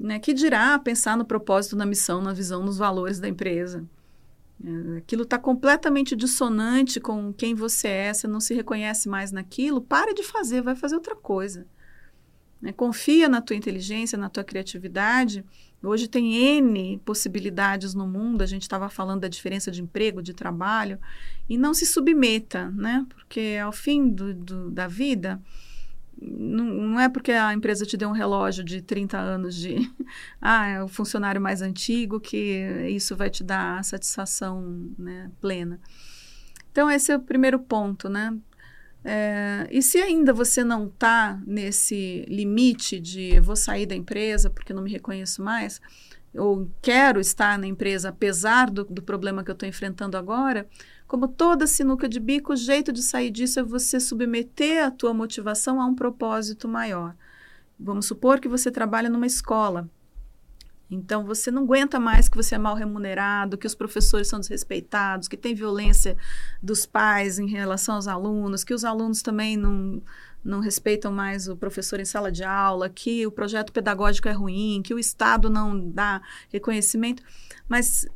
né? 0.00 0.18
Que 0.18 0.32
dirá 0.32 0.78
pensar 0.78 1.18
no 1.18 1.26
propósito, 1.26 1.76
na 1.76 1.84
missão, 1.84 2.22
na 2.22 2.32
visão, 2.32 2.64
nos 2.64 2.78
valores 2.78 3.20
da 3.20 3.28
empresa. 3.28 3.86
É, 4.64 4.98
aquilo 4.98 5.22
está 5.22 5.38
completamente 5.38 6.16
dissonante 6.16 6.98
com 6.98 7.32
quem 7.32 7.54
você 7.54 7.88
é, 7.88 8.14
você 8.14 8.26
não 8.26 8.40
se 8.40 8.54
reconhece 8.54 9.08
mais 9.08 9.30
naquilo, 9.30 9.80
para 9.80 10.14
de 10.14 10.22
fazer, 10.22 10.62
vai 10.62 10.74
fazer 10.74 10.94
outra 10.94 11.14
coisa. 11.14 11.66
Né? 12.60 12.72
Confia 12.72 13.28
na 13.28 13.40
tua 13.40 13.56
inteligência, 13.56 14.16
na 14.16 14.30
tua 14.30 14.44
criatividade. 14.44 15.44
Hoje 15.82 16.08
tem 16.08 16.34
N 16.58 17.00
possibilidades 17.04 17.94
no 17.94 18.06
mundo, 18.08 18.42
a 18.42 18.46
gente 18.46 18.62
estava 18.62 18.88
falando 18.88 19.20
da 19.20 19.28
diferença 19.28 19.70
de 19.70 19.82
emprego, 19.82 20.22
de 20.22 20.32
trabalho, 20.32 20.98
e 21.48 21.56
não 21.56 21.74
se 21.74 21.86
submeta, 21.86 22.70
né? 22.70 23.06
porque 23.14 23.58
ao 23.62 23.72
fim 23.72 24.08
do, 24.08 24.34
do 24.34 24.70
da 24.70 24.88
vida, 24.88 25.40
não, 26.20 26.64
não, 26.64 27.00
é 27.00 27.08
porque 27.08 27.32
a 27.32 27.52
empresa 27.52 27.84
te 27.84 27.96
deu 27.96 28.08
um 28.08 28.12
relógio 28.12 28.64
de 28.64 28.80
30 28.80 29.18
anos 29.18 29.54
de 29.54 29.90
ah, 30.40 30.66
é 30.68 30.82
o 30.82 30.88
funcionário 30.88 31.40
mais 31.40 31.60
antigo 31.60 32.18
que 32.18 32.86
isso 32.88 33.14
vai 33.14 33.28
te 33.28 33.44
dar 33.44 33.84
satisfação 33.84 34.90
né, 34.98 35.30
plena. 35.40 35.78
Então, 36.72 36.90
esse 36.90 37.12
é 37.12 37.16
o 37.16 37.20
primeiro 37.20 37.58
ponto, 37.58 38.08
né? 38.08 38.36
É, 39.08 39.68
e 39.70 39.80
se 39.82 39.98
ainda 39.98 40.32
você 40.32 40.64
não 40.64 40.86
está 40.86 41.40
nesse 41.46 42.24
limite 42.28 42.98
de 42.98 43.38
vou 43.38 43.54
sair 43.54 43.86
da 43.86 43.94
empresa 43.94 44.50
porque 44.50 44.72
não 44.72 44.82
me 44.82 44.90
reconheço 44.90 45.42
mais, 45.42 45.80
ou 46.34 46.68
quero 46.82 47.20
estar 47.20 47.58
na 47.58 47.66
empresa 47.66 48.08
apesar 48.08 48.68
do, 48.68 48.84
do 48.84 49.02
problema 49.02 49.44
que 49.44 49.50
eu 49.50 49.54
estou 49.54 49.68
enfrentando 49.68 50.16
agora, 50.16 50.68
como 51.06 51.28
toda 51.28 51.66
sinuca 51.66 52.08
de 52.08 52.18
bico, 52.18 52.52
o 52.52 52.56
jeito 52.56 52.92
de 52.92 53.02
sair 53.02 53.30
disso 53.30 53.60
é 53.60 53.62
você 53.62 54.00
submeter 54.00 54.84
a 54.84 54.90
tua 54.90 55.14
motivação 55.14 55.80
a 55.80 55.86
um 55.86 55.94
propósito 55.94 56.68
maior. 56.68 57.14
Vamos 57.78 58.06
supor 58.06 58.40
que 58.40 58.48
você 58.48 58.70
trabalha 58.70 59.08
numa 59.08 59.26
escola. 59.26 59.88
Então 60.90 61.24
você 61.24 61.50
não 61.50 61.62
aguenta 61.64 61.98
mais 61.98 62.28
que 62.28 62.36
você 62.36 62.54
é 62.54 62.58
mal 62.58 62.74
remunerado, 62.74 63.58
que 63.58 63.66
os 63.66 63.74
professores 63.74 64.28
são 64.28 64.38
desrespeitados, 64.38 65.26
que 65.26 65.36
tem 65.36 65.54
violência 65.54 66.16
dos 66.62 66.86
pais 66.86 67.38
em 67.38 67.48
relação 67.48 67.96
aos 67.96 68.06
alunos, 68.06 68.62
que 68.62 68.74
os 68.74 68.84
alunos 68.84 69.20
também 69.20 69.56
não, 69.56 70.00
não 70.44 70.60
respeitam 70.60 71.10
mais 71.10 71.48
o 71.48 71.56
professor 71.56 71.98
em 71.98 72.04
sala 72.04 72.30
de 72.30 72.44
aula, 72.44 72.88
que 72.88 73.26
o 73.26 73.32
projeto 73.32 73.72
pedagógico 73.72 74.28
é 74.28 74.32
ruim, 74.32 74.80
que 74.82 74.94
o 74.94 74.98
Estado 74.98 75.50
não 75.50 75.90
dá 75.90 76.22
reconhecimento. 76.50 77.22
Mas 77.68 78.06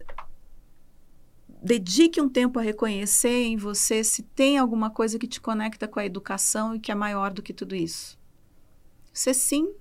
dedique 1.62 2.20
um 2.20 2.29
tempo 2.29 2.59
a 2.59 2.62
reconhecer 2.62 3.44
em 3.44 3.57
você 3.57 4.03
se 4.03 4.23
tem 4.23 4.59
alguma 4.59 4.90
coisa 4.90 5.18
que 5.18 5.27
te 5.27 5.40
conecta 5.40 5.87
com 5.87 6.01
a 6.01 6.05
educação 6.05 6.75
e 6.75 6.81
que 6.81 6.90
é 6.90 6.94
maior 6.94 7.33
do 7.33 7.42
que 7.42 7.53
tudo 7.53 7.75
isso. 7.75 8.18
Se 9.12 9.35
sim, 9.35 9.73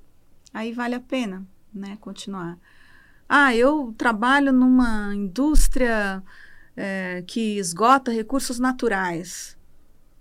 aí 0.54 0.72
vale 0.72 0.96
a 0.96 1.00
pena, 1.00 1.48
né, 1.74 1.98
continuar. 2.02 2.58
Ah, 3.28 3.56
eu 3.56 3.94
trabalho 3.98 4.52
numa 4.52 5.13
indústria 5.15 6.24
é, 6.76 7.24
que 7.28 7.58
esgota 7.58 8.12
recursos 8.12 8.60
naturais. 8.60 9.58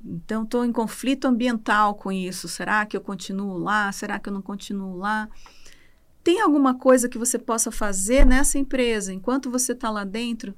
Então, 0.04 0.44
estou 0.44 0.64
em 0.64 0.70
conflito 0.70 1.26
ambiental 1.26 1.94
com 1.94 2.12
isso. 2.12 2.46
Será 2.48 2.86
que 2.86 2.96
eu 2.96 3.00
continuo 3.00 3.58
lá? 3.58 3.90
Será 3.92 4.18
que 4.18 4.28
eu 4.28 4.32
não 4.32 4.42
continuo 4.42 4.96
lá? 4.96 5.28
Tem 6.22 6.40
alguma 6.40 6.74
coisa 6.74 7.08
que 7.08 7.18
você 7.18 7.38
possa 7.38 7.70
fazer 7.70 8.26
nessa 8.26 8.58
empresa 8.58 9.12
enquanto 9.12 9.50
você 9.50 9.72
está 9.72 9.90
lá 9.90 10.04
dentro? 10.04 10.54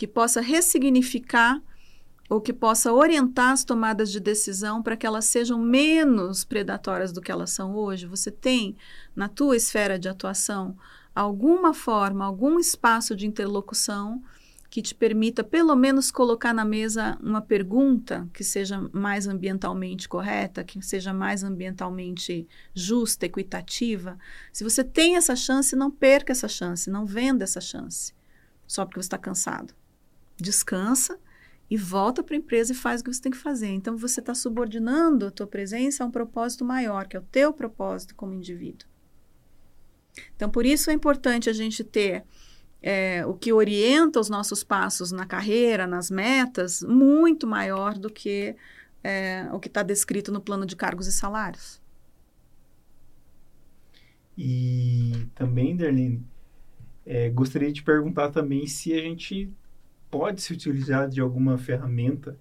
Que 0.00 0.06
possa 0.06 0.40
ressignificar 0.40 1.62
ou 2.30 2.40
que 2.40 2.54
possa 2.54 2.90
orientar 2.90 3.52
as 3.52 3.64
tomadas 3.64 4.10
de 4.10 4.18
decisão 4.18 4.82
para 4.82 4.96
que 4.96 5.06
elas 5.06 5.26
sejam 5.26 5.58
menos 5.58 6.42
predatórias 6.42 7.12
do 7.12 7.20
que 7.20 7.30
elas 7.30 7.50
são 7.50 7.74
hoje? 7.74 8.06
Você 8.06 8.30
tem 8.30 8.74
na 9.14 9.28
tua 9.28 9.58
esfera 9.58 9.98
de 9.98 10.08
atuação 10.08 10.74
alguma 11.14 11.74
forma, 11.74 12.24
algum 12.24 12.58
espaço 12.58 13.14
de 13.14 13.26
interlocução 13.26 14.22
que 14.70 14.80
te 14.80 14.94
permita 14.94 15.44
pelo 15.44 15.76
menos 15.76 16.10
colocar 16.10 16.54
na 16.54 16.64
mesa 16.64 17.18
uma 17.22 17.42
pergunta 17.42 18.26
que 18.32 18.42
seja 18.42 18.80
mais 18.94 19.26
ambientalmente 19.26 20.08
correta, 20.08 20.64
que 20.64 20.80
seja 20.80 21.12
mais 21.12 21.44
ambientalmente 21.44 22.48
justa, 22.72 23.26
equitativa. 23.26 24.18
Se 24.50 24.64
você 24.64 24.82
tem 24.82 25.16
essa 25.16 25.36
chance, 25.36 25.76
não 25.76 25.90
perca 25.90 26.32
essa 26.32 26.48
chance, 26.48 26.88
não 26.88 27.04
venda 27.04 27.44
essa 27.44 27.60
chance, 27.60 28.14
só 28.66 28.86
porque 28.86 29.02
você 29.02 29.06
está 29.06 29.18
cansado 29.18 29.78
descansa 30.42 31.18
e 31.70 31.76
volta 31.76 32.22
para 32.22 32.34
a 32.34 32.38
empresa 32.38 32.72
e 32.72 32.76
faz 32.76 33.00
o 33.00 33.04
que 33.04 33.12
você 33.12 33.22
tem 33.22 33.32
que 33.32 33.38
fazer. 33.38 33.68
Então, 33.68 33.96
você 33.96 34.20
está 34.20 34.34
subordinando 34.34 35.26
a 35.26 35.30
tua 35.30 35.46
presença 35.46 36.02
a 36.02 36.06
um 36.06 36.10
propósito 36.10 36.64
maior, 36.64 37.06
que 37.06 37.16
é 37.16 37.20
o 37.20 37.24
teu 37.30 37.52
propósito 37.52 38.14
como 38.14 38.34
indivíduo. 38.34 38.88
Então, 40.34 40.50
por 40.50 40.66
isso 40.66 40.90
é 40.90 40.92
importante 40.92 41.48
a 41.48 41.52
gente 41.52 41.84
ter 41.84 42.24
é, 42.82 43.24
o 43.26 43.34
que 43.34 43.52
orienta 43.52 44.18
os 44.18 44.28
nossos 44.28 44.64
passos 44.64 45.12
na 45.12 45.26
carreira, 45.26 45.86
nas 45.86 46.10
metas, 46.10 46.82
muito 46.82 47.46
maior 47.46 47.96
do 47.96 48.10
que 48.10 48.56
é, 49.02 49.48
o 49.52 49.60
que 49.60 49.68
está 49.68 49.82
descrito 49.82 50.32
no 50.32 50.40
plano 50.40 50.66
de 50.66 50.76
cargos 50.76 51.06
e 51.06 51.12
salários. 51.12 51.80
E 54.36 55.26
também, 55.34 55.76
Darlene, 55.76 56.24
é, 57.04 57.28
gostaria 57.28 57.72
de 57.72 57.82
perguntar 57.82 58.30
também 58.30 58.66
se 58.66 58.92
a 58.94 59.00
gente 59.00 59.52
pode 60.10 60.42
se 60.42 60.52
utilizar 60.52 61.08
de 61.08 61.20
alguma 61.20 61.56
ferramenta 61.56 62.36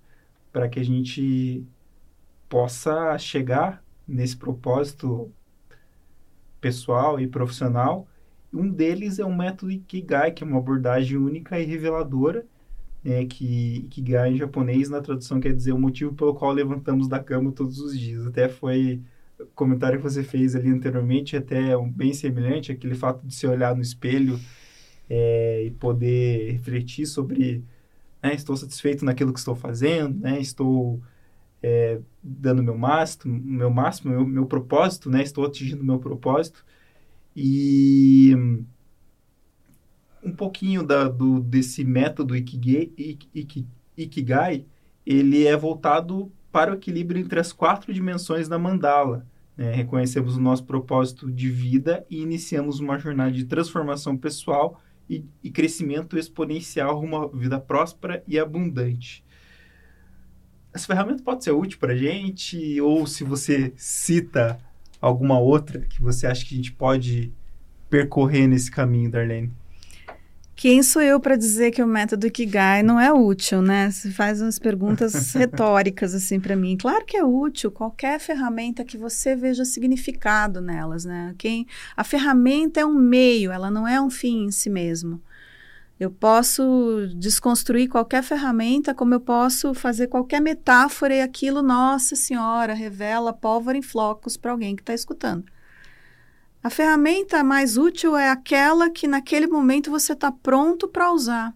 para 0.51 0.67
que 0.67 0.79
a 0.79 0.83
gente 0.83 1.63
possa 2.47 3.17
chegar 3.17 3.83
nesse 4.07 4.35
propósito 4.35 5.31
pessoal 6.59 7.19
e 7.19 7.27
profissional. 7.27 8.07
Um 8.51 8.67
deles 8.67 9.19
é 9.19 9.25
o 9.25 9.35
método 9.35 9.71
Ikigai, 9.71 10.31
que 10.31 10.43
é 10.43 10.47
uma 10.47 10.57
abordagem 10.57 11.17
única 11.17 11.59
e 11.59 11.65
reveladora, 11.65 12.45
né, 13.03 13.25
que 13.25 13.77
Ikigai 13.85 14.33
em 14.33 14.37
japonês, 14.37 14.89
na 14.89 15.01
tradução, 15.01 15.39
quer 15.39 15.53
dizer 15.53 15.71
o 15.71 15.79
motivo 15.79 16.13
pelo 16.13 16.33
qual 16.33 16.51
levantamos 16.51 17.07
da 17.07 17.19
cama 17.19 17.51
todos 17.51 17.79
os 17.79 17.97
dias. 17.97 18.25
Até 18.25 18.49
foi 18.49 19.01
o 19.39 19.45
comentário 19.55 19.99
que 19.99 20.03
você 20.03 20.23
fez 20.23 20.55
ali 20.55 20.69
anteriormente, 20.69 21.37
até 21.37 21.77
bem 21.87 22.13
semelhante, 22.13 22.71
aquele 22.71 22.95
fato 22.95 23.25
de 23.25 23.33
se 23.33 23.45
olhar 23.47 23.75
no 23.75 23.81
espelho 23.81 24.39
é, 25.09 25.63
e 25.65 25.71
poder 25.71 26.51
refletir 26.51 27.05
sobre 27.05 27.63
né, 28.21 28.33
estou 28.33 28.55
satisfeito 28.55 29.03
naquilo 29.03 29.33
que 29.33 29.39
estou 29.39 29.55
fazendo, 29.55 30.19
né, 30.19 30.39
estou 30.39 31.01
é, 31.63 31.99
dando 32.21 32.61
meu 32.63 32.77
máximo, 32.77 33.39
meu 33.39 33.69
máximo, 33.69 34.11
meu, 34.11 34.25
meu 34.25 34.45
propósito, 34.45 35.09
né, 35.09 35.23
estou 35.23 35.45
atingindo 35.45 35.83
meu 35.83 35.99
propósito 35.99 36.63
e 37.35 38.35
um 40.23 40.31
pouquinho 40.33 40.83
da, 40.83 41.07
do, 41.07 41.39
desse 41.39 41.83
método 41.83 42.35
Ikigai, 42.35 42.91
Ikigai, 43.97 44.65
ele 45.05 45.45
é 45.45 45.55
voltado 45.55 46.31
para 46.51 46.71
o 46.71 46.75
equilíbrio 46.75 47.21
entre 47.21 47.39
as 47.39 47.53
quatro 47.53 47.93
dimensões 47.93 48.47
da 48.47 48.59
mandala. 48.59 49.25
Né? 49.55 49.71
Reconhecemos 49.71 50.35
o 50.35 50.41
nosso 50.41 50.65
propósito 50.65 51.31
de 51.31 51.49
vida 51.49 52.05
e 52.09 52.21
iniciamos 52.21 52.79
uma 52.79 52.97
jornada 52.97 53.31
de 53.31 53.45
transformação 53.45 54.17
pessoal 54.17 54.81
e, 55.09 55.25
e 55.43 55.49
crescimento 55.49 56.17
exponencial 56.17 56.99
rumo 56.99 57.17
a 57.17 57.27
vida 57.27 57.59
próspera 57.59 58.23
e 58.27 58.37
abundante. 58.37 59.25
Essa 60.71 60.85
ferramenta 60.85 61.23
pode 61.23 61.43
ser 61.43 61.51
útil 61.51 61.79
para 61.79 61.93
a 61.93 61.97
gente, 61.97 62.79
ou 62.79 63.07
se 63.07 63.23
você 63.23 63.73
cita 63.75 64.59
alguma 65.01 65.39
outra 65.39 65.79
que 65.81 66.01
você 66.01 66.27
acha 66.27 66.45
que 66.45 66.53
a 66.53 66.57
gente 66.57 66.71
pode 66.71 67.33
percorrer 67.89 68.47
nesse 68.47 68.69
caminho, 68.69 69.09
Darlene? 69.09 69.51
Quem 70.59 70.83
sou 70.83 71.01
eu 71.01 71.21
para 71.21 71.37
dizer 71.37 71.71
que 71.71 71.81
o 71.81 71.87
método 71.87 72.27
Ikigai 72.27 72.83
não 72.83 72.99
é 72.99 73.13
útil, 73.13 73.61
né? 73.61 73.89
Você 73.89 74.11
faz 74.11 74.41
umas 74.41 74.59
perguntas 74.59 75.31
retóricas 75.31 76.13
assim 76.13 76.37
para 76.37 76.53
mim. 76.53 76.75
Claro 76.75 77.05
que 77.05 77.15
é 77.15 77.23
útil, 77.23 77.71
qualquer 77.71 78.19
ferramenta 78.19 78.83
que 78.83 78.97
você 78.97 79.37
veja 79.37 79.63
significado 79.63 80.59
nelas, 80.59 81.05
né? 81.05 81.33
Quem 81.37 81.65
a 81.95 82.03
ferramenta 82.03 82.81
é 82.81 82.85
um 82.85 82.93
meio, 82.93 83.53
ela 83.53 83.71
não 83.71 83.87
é 83.87 84.01
um 84.01 84.09
fim 84.09 84.47
em 84.47 84.51
si 84.51 84.69
mesmo. 84.69 85.21
Eu 85.97 86.11
posso 86.11 87.07
desconstruir 87.15 87.87
qualquer 87.87 88.21
ferramenta, 88.21 88.93
como 88.93 89.13
eu 89.13 89.21
posso 89.21 89.73
fazer 89.73 90.07
qualquer 90.07 90.41
metáfora 90.41 91.15
e 91.15 91.21
aquilo, 91.21 91.61
nossa 91.61 92.17
senhora, 92.17 92.73
revela 92.73 93.31
pólvora 93.31 93.77
em 93.77 93.81
flocos 93.81 94.35
para 94.35 94.51
alguém 94.51 94.75
que 94.75 94.81
está 94.81 94.93
escutando. 94.93 95.45
A 96.61 96.69
ferramenta 96.69 97.43
mais 97.43 97.77
útil 97.77 98.17
é 98.17 98.29
aquela 98.29 98.89
que 98.89 99.07
naquele 99.07 99.47
momento 99.47 99.89
você 99.89 100.13
está 100.13 100.31
pronto 100.31 100.87
para 100.87 101.11
usar. 101.11 101.53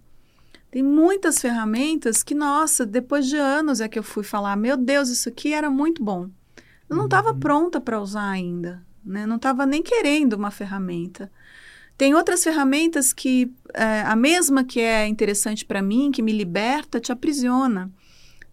Tem 0.72 0.82
muitas 0.82 1.39
ferramentas 1.39 2.24
que, 2.24 2.34
nossa, 2.34 2.86
depois 2.86 3.28
de 3.28 3.36
anos 3.36 3.82
é 3.82 3.88
que 3.88 4.00
eu 4.00 4.04
fui 4.04 4.24
falar, 4.24 4.56
meu 4.56 4.78
Deus, 4.78 5.10
isso 5.10 5.30
aqui 5.30 5.54
era 5.54 5.70
muito 5.70 6.04
bom. 6.04 6.30
Eu 6.89 6.96
não 6.96 7.06
estava 7.06 7.32
uhum. 7.32 7.39
pronta 7.39 7.82
para 7.82 8.02
usar 8.02 8.30
ainda, 8.30 8.82
né? 9.06 9.26
Não 9.26 9.36
estava 9.36 9.66
nem 9.66 9.84
querendo 9.84 10.34
uma 10.34 10.50
ferramenta. 10.50 11.32
Tem 11.98 12.16
outras 12.16 12.44
ferramentas 12.44 13.13
que 13.13 13.52
é, 13.74 14.02
a 14.02 14.16
mesma 14.16 14.63
que 14.63 14.80
é 14.80 15.06
interessante 15.06 15.63
para 15.63 15.82
mim, 15.82 16.12
que 16.12 16.22
me 16.22 16.32
liberta, 16.32 17.00
te 17.00 17.12
aprisiona. 17.12 17.92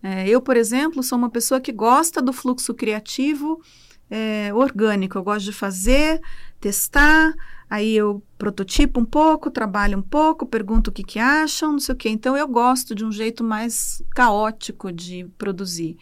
É, 0.03 0.29
eu, 0.29 0.41
por 0.41 0.57
exemplo, 0.57 1.03
sou 1.03 1.17
uma 1.17 1.31
pessoa 1.31 1.61
que 1.61 1.73
gosta 1.73 2.21
do 2.21 2.33
fluxo 2.33 2.75
criativo 2.75 3.63
é, 4.11 4.53
orgânico. 4.53 5.17
Eu 5.17 5.23
gosto 5.23 5.45
de 5.45 5.53
fazer, 5.53 6.21
testar, 6.61 7.33
aí 7.69 7.95
eu 7.95 8.23
prototipo 8.37 9.01
um 9.01 9.05
pouco, 9.05 9.51
trabalho 9.51 9.99
um 9.99 10.03
pouco, 10.03 10.45
pergunto 10.45 10.91
o 10.91 10.93
que, 10.93 11.05
que 11.05 11.19
acham, 11.19 11.73
não 11.73 11.79
sei 11.79 11.95
o 11.95 11.99
quê. 11.99 12.09
Então, 12.09 12.37
eu 12.37 12.49
gosto 12.49 12.95
de 12.95 13.05
um 13.05 13.13
jeito 13.13 13.45
mais 13.45 14.03
caótico 14.11 14.91
de 14.93 15.27
produzir. 15.39 15.97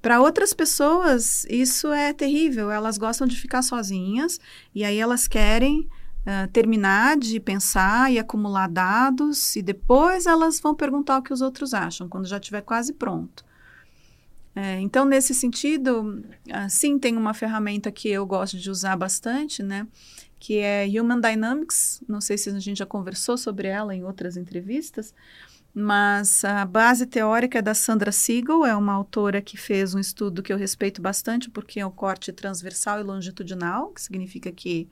Para 0.00 0.20
outras 0.20 0.52
pessoas, 0.52 1.44
isso 1.50 1.92
é 1.92 2.12
terrível. 2.12 2.70
Elas 2.70 2.96
gostam 2.96 3.26
de 3.26 3.36
ficar 3.36 3.62
sozinhas 3.62 4.38
e 4.72 4.84
aí 4.84 4.96
elas 4.96 5.26
querem 5.26 5.88
uh, 6.20 6.48
terminar 6.52 7.16
de 7.16 7.40
pensar 7.40 8.12
e 8.12 8.18
acumular 8.18 8.68
dados 8.68 9.56
e 9.56 9.62
depois 9.62 10.26
elas 10.26 10.60
vão 10.60 10.74
perguntar 10.74 11.18
o 11.18 11.22
que 11.22 11.32
os 11.32 11.40
outros 11.40 11.74
acham, 11.74 12.08
quando 12.08 12.26
já 12.26 12.38
estiver 12.38 12.60
quase 12.60 12.92
pronto. 12.92 13.44
É, 14.60 14.80
então, 14.80 15.04
nesse 15.04 15.32
sentido, 15.34 16.20
uh, 16.48 16.68
sim, 16.68 16.98
tem 16.98 17.16
uma 17.16 17.32
ferramenta 17.32 17.92
que 17.92 18.08
eu 18.08 18.26
gosto 18.26 18.58
de 18.58 18.68
usar 18.68 18.96
bastante, 18.96 19.62
né? 19.62 19.86
Que 20.36 20.58
é 20.58 20.84
Human 20.84 21.20
Dynamics. 21.20 22.02
Não 22.08 22.20
sei 22.20 22.36
se 22.36 22.50
a 22.50 22.58
gente 22.58 22.76
já 22.76 22.84
conversou 22.84 23.38
sobre 23.38 23.68
ela 23.68 23.94
em 23.94 24.02
outras 24.02 24.36
entrevistas, 24.36 25.14
mas 25.72 26.44
a 26.44 26.64
base 26.64 27.06
teórica 27.06 27.60
é 27.60 27.62
da 27.62 27.72
Sandra 27.72 28.10
Siegel, 28.10 28.66
é 28.66 28.74
uma 28.74 28.94
autora 28.94 29.40
que 29.40 29.56
fez 29.56 29.94
um 29.94 30.00
estudo 30.00 30.42
que 30.42 30.52
eu 30.52 30.56
respeito 30.56 31.00
bastante, 31.00 31.48
porque 31.48 31.78
é 31.78 31.86
o 31.86 31.90
corte 31.92 32.32
transversal 32.32 32.98
e 32.98 33.04
longitudinal, 33.04 33.92
que 33.92 34.02
significa 34.02 34.50
que 34.50 34.88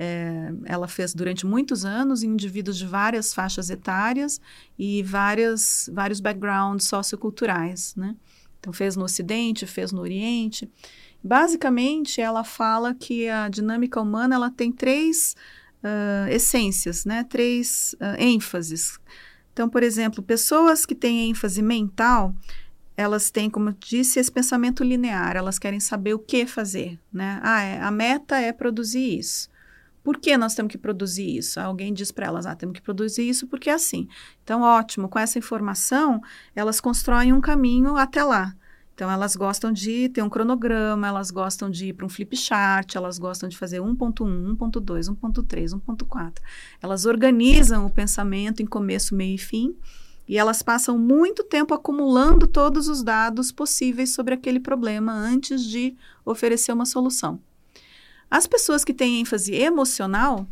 é, 0.00 0.52
ela 0.64 0.88
fez 0.88 1.14
durante 1.14 1.46
muitos 1.46 1.84
anos 1.84 2.24
em 2.24 2.30
indivíduos 2.30 2.76
de 2.76 2.86
várias 2.86 3.32
faixas 3.32 3.70
etárias 3.70 4.40
e 4.76 5.00
várias, 5.04 5.88
vários 5.92 6.18
backgrounds 6.18 6.88
socioculturais, 6.88 7.94
né? 7.94 8.16
Então, 8.60 8.72
fez 8.72 8.94
no 8.94 9.04
Ocidente, 9.04 9.66
fez 9.66 9.90
no 9.90 10.00
Oriente. 10.00 10.70
Basicamente, 11.22 12.20
ela 12.20 12.44
fala 12.44 12.94
que 12.94 13.28
a 13.28 13.48
dinâmica 13.48 14.00
humana 14.00 14.36
ela 14.36 14.50
tem 14.50 14.70
três 14.70 15.34
uh, 15.82 16.28
essências, 16.30 17.04
né? 17.04 17.24
três 17.24 17.94
uh, 17.94 18.20
ênfases. 18.20 18.98
Então, 19.52 19.68
por 19.68 19.82
exemplo, 19.82 20.22
pessoas 20.22 20.86
que 20.86 20.94
têm 20.94 21.28
ênfase 21.28 21.60
mental, 21.60 22.34
elas 22.96 23.30
têm, 23.30 23.50
como 23.50 23.70
eu 23.70 23.76
disse, 23.78 24.20
esse 24.20 24.30
pensamento 24.30 24.84
linear, 24.84 25.36
elas 25.36 25.58
querem 25.58 25.80
saber 25.80 26.14
o 26.14 26.18
que 26.18 26.46
fazer. 26.46 26.98
Né? 27.12 27.40
Ah, 27.42 27.62
é, 27.62 27.80
a 27.80 27.90
meta 27.90 28.38
é 28.38 28.52
produzir 28.52 29.18
isso. 29.18 29.49
Por 30.02 30.18
que 30.18 30.36
nós 30.36 30.54
temos 30.54 30.72
que 30.72 30.78
produzir 30.78 31.36
isso? 31.36 31.60
Alguém 31.60 31.92
diz 31.92 32.10
para 32.10 32.26
elas, 32.26 32.46
ah, 32.46 32.54
temos 32.54 32.74
que 32.74 32.82
produzir 32.82 33.28
isso 33.28 33.46
porque 33.46 33.68
é 33.68 33.74
assim. 33.74 34.08
Então, 34.42 34.62
ótimo, 34.62 35.08
com 35.08 35.18
essa 35.18 35.38
informação, 35.38 36.20
elas 36.54 36.80
constroem 36.80 37.32
um 37.32 37.40
caminho 37.40 37.96
até 37.96 38.24
lá. 38.24 38.54
Então, 38.94 39.10
elas 39.10 39.34
gostam 39.34 39.72
de 39.72 40.10
ter 40.10 40.22
um 40.22 40.28
cronograma, 40.28 41.06
elas 41.06 41.30
gostam 41.30 41.70
de 41.70 41.86
ir 41.86 41.92
para 41.94 42.04
um 42.04 42.08
flip 42.08 42.36
chart, 42.36 42.94
elas 42.94 43.18
gostam 43.18 43.48
de 43.48 43.56
fazer 43.56 43.80
1.1, 43.80 44.56
1.2, 44.56 45.16
1.3, 45.16 45.80
1.4. 45.80 46.34
Elas 46.82 47.06
organizam 47.06 47.86
o 47.86 47.90
pensamento 47.90 48.62
em 48.62 48.66
começo, 48.66 49.14
meio 49.14 49.36
e 49.36 49.38
fim, 49.38 49.74
e 50.28 50.36
elas 50.36 50.62
passam 50.62 50.98
muito 50.98 51.42
tempo 51.42 51.72
acumulando 51.72 52.46
todos 52.46 52.88
os 52.88 53.02
dados 53.02 53.50
possíveis 53.50 54.10
sobre 54.10 54.34
aquele 54.34 54.60
problema 54.60 55.12
antes 55.12 55.64
de 55.64 55.96
oferecer 56.24 56.72
uma 56.72 56.84
solução. 56.84 57.40
As 58.30 58.46
pessoas 58.46 58.84
que 58.84 58.94
têm 58.94 59.20
ênfase 59.20 59.52
emocional, 59.54 60.46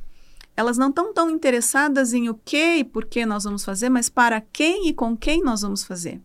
elas 0.57 0.77
não 0.77 0.88
estão 0.88 1.12
tão 1.14 1.31
interessadas 1.31 2.12
em 2.12 2.29
o 2.29 2.35
que 2.35 2.79
e 2.79 2.85
por 2.85 3.05
que 3.05 3.25
nós 3.25 3.45
vamos 3.45 3.64
fazer, 3.64 3.88
mas 3.88 4.09
para 4.09 4.41
quem 4.41 4.88
e 4.88 4.93
com 4.93 5.17
quem 5.17 5.41
nós 5.43 5.62
vamos 5.62 5.85
fazer. 5.85 6.21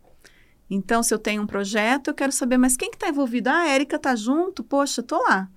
Então, 0.68 1.04
se 1.04 1.14
eu 1.14 1.20
tenho 1.20 1.44
um 1.44 1.48
projeto, 1.48 2.08
eu 2.08 2.14
quero 2.16 2.32
saber, 2.32 2.58
mas 2.58 2.76
quem 2.76 2.90
que 2.90 2.96
está 2.96 3.10
envolvido? 3.10 3.50
Ah, 3.50 3.60
a 3.60 3.68
Érica 3.68 3.98
está 3.98 4.16
junto? 4.16 4.64
Poxa, 4.64 5.02
estou 5.02 5.22
lá. 5.22 5.48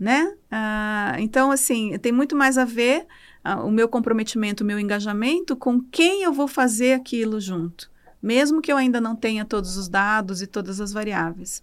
Né? 0.00 0.34
Ah, 0.50 1.14
então, 1.20 1.52
assim, 1.52 1.96
tem 1.98 2.10
muito 2.10 2.34
mais 2.34 2.58
a 2.58 2.64
ver 2.64 3.06
ah, 3.44 3.62
o 3.62 3.70
meu 3.70 3.88
comprometimento, 3.88 4.64
o 4.64 4.66
meu 4.66 4.80
engajamento 4.80 5.54
com 5.54 5.80
quem 5.80 6.24
eu 6.24 6.32
vou 6.32 6.48
fazer 6.48 6.94
aquilo 6.94 7.40
junto, 7.40 7.88
mesmo 8.20 8.60
que 8.60 8.72
eu 8.72 8.76
ainda 8.76 9.00
não 9.00 9.14
tenha 9.14 9.44
todos 9.44 9.76
os 9.76 9.88
dados 9.88 10.42
e 10.42 10.48
todas 10.48 10.80
as 10.80 10.92
variáveis. 10.92 11.62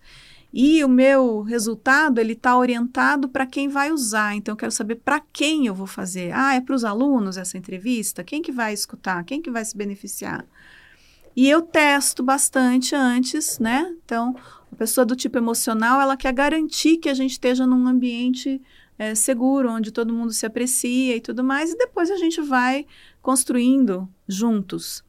E 0.53 0.83
o 0.83 0.89
meu 0.89 1.41
resultado 1.41 2.19
ele 2.19 2.33
está 2.33 2.57
orientado 2.57 3.29
para 3.29 3.45
quem 3.45 3.69
vai 3.69 3.91
usar. 3.91 4.35
Então 4.35 4.53
eu 4.53 4.57
quero 4.57 4.71
saber 4.71 4.95
para 4.95 5.21
quem 5.31 5.67
eu 5.67 5.73
vou 5.73 5.87
fazer. 5.87 6.31
Ah, 6.33 6.55
é 6.55 6.61
para 6.61 6.75
os 6.75 6.83
alunos 6.83 7.37
essa 7.37 7.57
entrevista? 7.57 8.23
Quem 8.23 8.41
que 8.41 8.51
vai 8.51 8.73
escutar? 8.73 9.23
Quem 9.23 9.41
que 9.41 9.49
vai 9.49 9.63
se 9.63 9.77
beneficiar? 9.77 10.45
E 11.35 11.49
eu 11.49 11.61
testo 11.61 12.21
bastante 12.21 12.93
antes, 12.93 13.57
né? 13.59 13.95
Então, 14.03 14.35
a 14.71 14.75
pessoa 14.75 15.05
do 15.05 15.15
tipo 15.15 15.37
emocional, 15.37 16.01
ela 16.01 16.17
quer 16.17 16.33
garantir 16.33 16.97
que 16.97 17.07
a 17.07 17.13
gente 17.13 17.31
esteja 17.31 17.65
num 17.65 17.87
ambiente 17.87 18.61
é, 18.99 19.15
seguro, 19.15 19.71
onde 19.71 19.91
todo 19.91 20.13
mundo 20.13 20.33
se 20.33 20.45
aprecia 20.45 21.15
e 21.15 21.21
tudo 21.21 21.43
mais, 21.43 21.71
e 21.71 21.77
depois 21.77 22.11
a 22.11 22.17
gente 22.17 22.41
vai 22.41 22.85
construindo 23.21 24.07
juntos. 24.27 25.03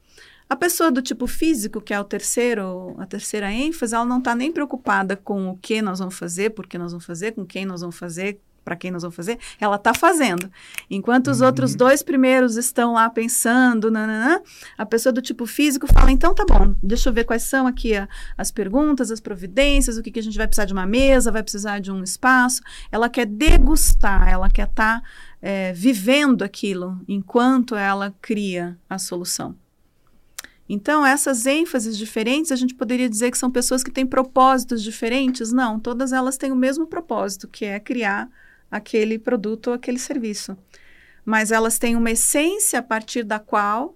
A 0.49 0.55
pessoa 0.55 0.91
do 0.91 1.01
tipo 1.01 1.25
físico, 1.25 1.81
que 1.81 1.93
é 1.93 1.99
o 1.99 2.03
terceiro, 2.03 2.95
a 2.99 3.05
terceira 3.05 3.51
ênfase, 3.51 3.95
ela 3.95 4.05
não 4.05 4.19
está 4.19 4.35
nem 4.35 4.51
preocupada 4.51 5.15
com 5.15 5.49
o 5.49 5.57
que 5.57 5.81
nós 5.81 5.99
vamos 5.99 6.17
fazer, 6.17 6.51
por 6.51 6.67
que 6.67 6.77
nós 6.77 6.91
vamos 6.91 7.05
fazer, 7.05 7.31
com 7.31 7.45
quem 7.45 7.65
nós 7.65 7.81
vamos 7.81 7.97
fazer, 7.97 8.39
para 8.63 8.75
quem 8.75 8.91
nós 8.91 9.03
vamos 9.03 9.15
fazer, 9.15 9.37
ela 9.59 9.75
está 9.75 9.93
fazendo. 9.93 10.49
Enquanto 10.89 11.27
os 11.27 11.41
uhum. 11.41 11.47
outros 11.47 11.75
dois 11.75 12.01
primeiros 12.01 12.55
estão 12.55 12.93
lá 12.93 13.09
pensando, 13.09 13.91
nananã, 13.91 14.41
a 14.77 14.85
pessoa 14.85 15.11
do 15.11 15.21
tipo 15.21 15.45
físico 15.45 15.85
fala: 15.91 16.11
então 16.11 16.33
tá 16.33 16.45
bom, 16.47 16.73
deixa 16.81 17.09
eu 17.09 17.13
ver 17.13 17.25
quais 17.25 17.43
são 17.43 17.67
aqui 17.67 17.95
a, 17.95 18.07
as 18.37 18.51
perguntas, 18.51 19.11
as 19.11 19.19
providências, 19.19 19.97
o 19.97 20.03
que, 20.03 20.11
que 20.11 20.19
a 20.19 20.23
gente 20.23 20.37
vai 20.37 20.47
precisar 20.47 20.65
de 20.65 20.73
uma 20.73 20.85
mesa, 20.85 21.31
vai 21.31 21.43
precisar 21.43 21.79
de 21.79 21.91
um 21.91 22.03
espaço. 22.03 22.61
Ela 22.91 23.09
quer 23.09 23.25
degustar, 23.25 24.29
ela 24.29 24.49
quer 24.49 24.67
estar 24.67 25.01
tá, 25.01 25.07
é, 25.41 25.73
vivendo 25.73 26.43
aquilo 26.43 26.99
enquanto 27.07 27.75
ela 27.75 28.13
cria 28.21 28.77
a 28.89 28.97
solução. 28.97 29.55
Então, 30.73 31.05
essas 31.05 31.45
ênfases 31.45 31.95
diferentes, 31.95 32.51
a 32.51 32.55
gente 32.55 32.73
poderia 32.73 33.07
dizer 33.07 33.29
que 33.29 33.37
são 33.37 33.51
pessoas 33.51 33.83
que 33.83 33.91
têm 33.91 34.07
propósitos 34.07 34.81
diferentes? 34.81 35.51
Não, 35.53 35.79
todas 35.79 36.11
elas 36.11 36.35
têm 36.35 36.51
o 36.51 36.55
mesmo 36.55 36.87
propósito, 36.87 37.47
que 37.47 37.63
é 37.63 37.79
criar 37.79 38.27
aquele 38.71 39.19
produto 39.19 39.67
ou 39.67 39.73
aquele 39.75 39.99
serviço. 39.99 40.57
Mas 41.23 41.51
elas 41.51 41.77
têm 41.77 41.95
uma 41.95 42.09
essência 42.09 42.79
a 42.79 42.81
partir 42.81 43.21
da 43.21 43.37
qual, 43.37 43.95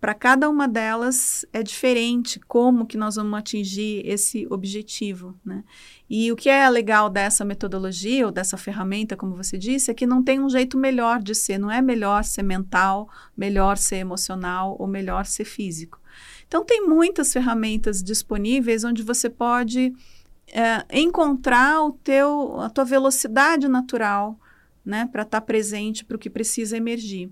para 0.00 0.14
cada 0.14 0.48
uma 0.48 0.66
delas, 0.66 1.44
é 1.52 1.62
diferente 1.62 2.40
como 2.48 2.86
que 2.86 2.96
nós 2.96 3.16
vamos 3.16 3.38
atingir 3.38 4.00
esse 4.06 4.46
objetivo, 4.48 5.34
né? 5.44 5.64
E 6.08 6.32
o 6.32 6.36
que 6.36 6.48
é 6.48 6.66
legal 6.70 7.10
dessa 7.10 7.44
metodologia 7.44 8.24
ou 8.24 8.32
dessa 8.32 8.56
ferramenta, 8.56 9.16
como 9.16 9.36
você 9.36 9.58
disse, 9.58 9.90
é 9.90 9.94
que 9.94 10.06
não 10.06 10.22
tem 10.22 10.40
um 10.40 10.48
jeito 10.48 10.78
melhor 10.78 11.22
de 11.22 11.34
ser, 11.34 11.58
não 11.58 11.70
é 11.70 11.82
melhor 11.82 12.24
ser 12.24 12.42
mental, 12.42 13.06
melhor 13.36 13.76
ser 13.76 13.96
emocional 13.96 14.76
ou 14.78 14.86
melhor 14.86 15.26
ser 15.26 15.44
físico. 15.44 16.00
Então, 16.48 16.64
tem 16.64 16.86
muitas 16.86 17.32
ferramentas 17.32 18.02
disponíveis 18.02 18.84
onde 18.84 19.02
você 19.02 19.28
pode 19.28 19.92
é, 20.48 20.84
encontrar 21.00 21.82
o 21.82 21.92
teu, 21.92 22.60
a 22.60 22.70
tua 22.70 22.84
velocidade 22.84 23.68
natural, 23.68 24.38
né, 24.84 25.08
para 25.10 25.22
estar 25.22 25.40
tá 25.40 25.46
presente 25.46 26.04
para 26.04 26.16
o 26.16 26.20
que 26.20 26.30
precisa 26.30 26.76
emergir. 26.76 27.30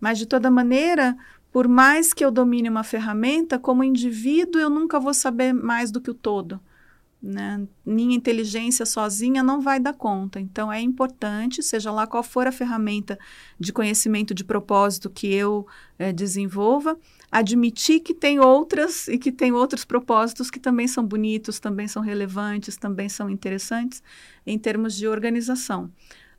Mas, 0.00 0.18
de 0.18 0.26
toda 0.26 0.50
maneira, 0.50 1.16
por 1.52 1.68
mais 1.68 2.12
que 2.12 2.24
eu 2.24 2.30
domine 2.30 2.68
uma 2.68 2.84
ferramenta, 2.84 3.58
como 3.58 3.84
indivíduo, 3.84 4.60
eu 4.60 4.68
nunca 4.70 5.00
vou 5.00 5.14
saber 5.14 5.52
mais 5.52 5.90
do 5.90 6.00
que 6.00 6.10
o 6.10 6.14
todo 6.14 6.60
Né? 7.22 7.66
Minha 7.84 8.16
inteligência 8.16 8.84
sozinha 8.84 9.42
não 9.42 9.60
vai 9.60 9.80
dar 9.80 9.94
conta. 9.94 10.38
Então, 10.38 10.72
é 10.72 10.80
importante, 10.80 11.62
seja 11.62 11.90
lá 11.90 12.06
qual 12.06 12.22
for 12.22 12.46
a 12.46 12.52
ferramenta 12.52 13.18
de 13.58 13.72
conhecimento 13.72 14.34
de 14.34 14.44
propósito 14.44 15.08
que 15.10 15.32
eu 15.32 15.66
é, 15.98 16.12
desenvolva, 16.12 16.98
admitir 17.30 18.00
que 18.00 18.14
tem 18.14 18.40
outras 18.40 19.06
e 19.08 19.18
que 19.18 19.30
tem 19.30 19.52
outros 19.52 19.84
propósitos 19.84 20.50
que 20.50 20.58
também 20.58 20.88
são 20.88 21.04
bonitos, 21.04 21.60
também 21.60 21.86
são 21.86 22.02
relevantes, 22.02 22.76
também 22.76 23.08
são 23.08 23.28
interessantes 23.28 24.02
em 24.46 24.58
termos 24.58 24.94
de 24.96 25.06
organização. 25.06 25.90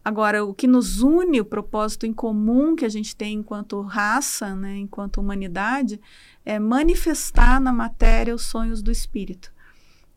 Agora, 0.04 0.43
o 0.43 0.54
que 0.54 0.65
nos 0.65 1.02
une, 1.02 1.41
o 1.41 1.45
propósito 1.45 2.06
em 2.06 2.13
comum 2.13 2.75
que 2.75 2.86
a 2.86 2.89
gente 2.89 3.15
tem 3.15 3.36
enquanto 3.36 3.82
raça, 3.82 4.56
né, 4.56 4.78
enquanto 4.78 5.19
humanidade, 5.19 5.99
é 6.45 6.58
manifestar 6.58 7.60
na 7.60 7.71
matéria 7.71 8.34
os 8.34 8.43
sonhos 8.43 8.82
do 8.82 8.91
espírito. 8.91 9.52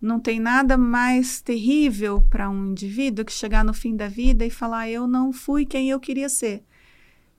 Não 0.01 0.19
tem 0.19 0.41
nada 0.41 0.77
mais 0.77 1.41
terrível 1.41 2.23
para 2.31 2.49
um 2.49 2.71
indivíduo 2.71 3.25
que 3.25 3.33
chegar 3.33 3.65
no 3.65 3.75
fim 3.75 3.95
da 3.95 4.09
vida 4.09 4.45
e 4.45 4.51
falar: 4.51 4.89
Eu 4.89 5.07
não 5.07 5.33
fui 5.33 5.65
quem 5.65 5.91
eu 5.91 6.01
queria 6.01 6.29
ser. 6.29 6.65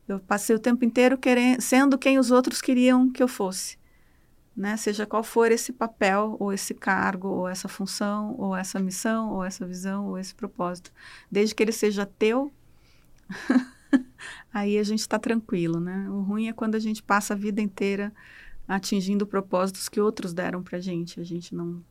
Eu 0.07 0.19
passei 0.19 0.55
o 0.55 0.59
tempo 0.59 0.83
inteiro 0.83 1.17
querendo, 1.17 1.61
sendo 1.61 1.97
quem 1.97 2.19
os 2.19 2.31
outros 2.31 2.61
queriam 2.61 3.09
que 3.11 3.23
eu 3.23 3.27
fosse. 3.27 3.77
Né? 4.55 4.77
Seja 4.77 5.05
qual 5.05 5.23
for 5.23 5.51
esse 5.51 5.73
papel, 5.73 6.35
ou 6.39 6.53
esse 6.53 6.73
cargo, 6.73 7.27
ou 7.27 7.47
essa 7.47 7.67
função, 7.67 8.35
ou 8.37 8.55
essa 8.55 8.79
missão, 8.79 9.31
ou 9.31 9.43
essa 9.43 9.65
visão, 9.65 10.07
ou 10.07 10.17
esse 10.17 10.35
propósito. 10.35 10.91
Desde 11.31 11.55
que 11.55 11.63
ele 11.63 11.71
seja 11.71 12.05
teu, 12.05 12.53
aí 14.53 14.77
a 14.77 14.83
gente 14.83 14.99
está 14.99 15.17
tranquilo. 15.17 15.79
Né? 15.79 16.07
O 16.09 16.21
ruim 16.21 16.47
é 16.47 16.53
quando 16.53 16.75
a 16.75 16.79
gente 16.79 17.01
passa 17.01 17.33
a 17.33 17.37
vida 17.37 17.61
inteira 17.61 18.13
atingindo 18.67 19.25
propósitos 19.25 19.89
que 19.89 19.99
outros 19.99 20.33
deram 20.33 20.61
para 20.61 20.77
a 20.77 20.81
gente. 20.81 21.19
A 21.19 21.23
gente 21.23 21.55
não 21.55 21.83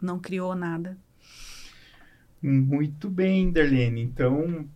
não 0.00 0.18
criou 0.18 0.54
nada. 0.54 0.96
Muito 2.42 3.08
bem, 3.08 3.50
Darlene. 3.50 4.02
Então, 4.02 4.68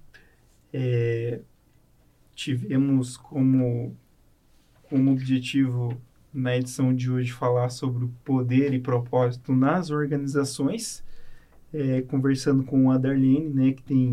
é, 0.73 1.41
tivemos 2.41 3.19
como, 3.19 3.95
como 4.89 5.13
objetivo 5.13 6.01
na 6.33 6.57
edição 6.57 6.95
de 6.95 7.11
hoje 7.11 7.31
falar 7.31 7.69
sobre 7.69 8.07
o 8.07 8.09
poder 8.25 8.73
e 8.73 8.79
propósito 8.79 9.53
nas 9.53 9.91
organizações, 9.91 11.05
é, 11.71 12.01
conversando 12.01 12.65
com 12.65 12.91
a 12.91 12.97
Darlene, 12.97 13.51
né, 13.51 13.73
que 13.73 13.83
tem 13.83 14.13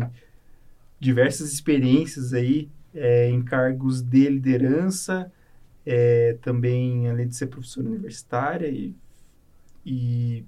diversas 1.00 1.50
experiências 1.54 2.34
aí 2.34 2.68
é, 2.94 3.30
em 3.30 3.40
cargos 3.40 4.02
de 4.02 4.28
liderança, 4.28 5.32
é, 5.86 6.36
também 6.42 7.08
além 7.08 7.28
de 7.28 7.34
ser 7.34 7.46
professora 7.46 7.88
universitária 7.88 8.68
e, 8.68 8.94
e 9.86 10.44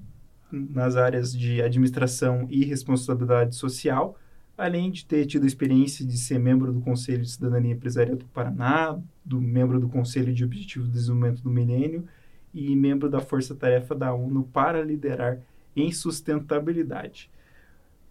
nas 0.53 0.97
áreas 0.97 1.33
de 1.33 1.62
administração 1.62 2.47
e 2.51 2.62
responsabilidade 2.62 3.57
social, 3.57 4.19
além 4.61 4.90
de 4.90 5.07
ter 5.07 5.25
tido 5.25 5.44
a 5.44 5.46
experiência 5.46 6.05
de 6.05 6.18
ser 6.18 6.38
membro 6.38 6.70
do 6.70 6.81
Conselho 6.81 7.23
de 7.23 7.31
Cidadania 7.31 7.73
Empresarial 7.73 8.16
do 8.16 8.27
Paraná, 8.27 8.99
do 9.25 9.40
membro 9.40 9.81
do 9.81 9.88
Conselho 9.88 10.35
de 10.35 10.44
Objetivos 10.44 10.88
de 10.88 10.94
Desenvolvimento 10.94 11.42
do 11.42 11.51
Milênio 11.51 12.05
e 12.53 12.77
membro 12.77 13.09
da 13.09 13.20
Força 13.20 13.55
Tarefa 13.55 13.94
da 13.94 14.12
ONU 14.12 14.44
para 14.53 14.83
liderar 14.83 15.38
em 15.75 15.90
sustentabilidade. 15.90 17.31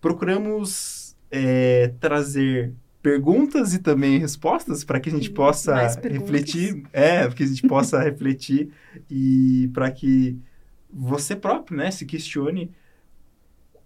Procuramos 0.01 1.15
é, 1.29 1.89
trazer 1.99 2.73
perguntas 3.01 3.75
e 3.75 3.79
também 3.79 4.17
respostas 4.17 4.83
para 4.83 4.99
que 4.99 5.09
a 5.09 5.11
gente 5.11 5.29
possa 5.29 5.75
refletir, 6.01 6.83
é, 6.91 7.25
para 7.27 7.35
que 7.35 7.43
a 7.43 7.47
gente 7.47 7.67
possa 7.67 7.99
refletir 8.03 8.71
e 9.09 9.69
para 9.71 9.91
que 9.91 10.35
você 10.91 11.35
próprio, 11.35 11.77
né, 11.77 11.91
se 11.91 12.05
questione 12.05 12.71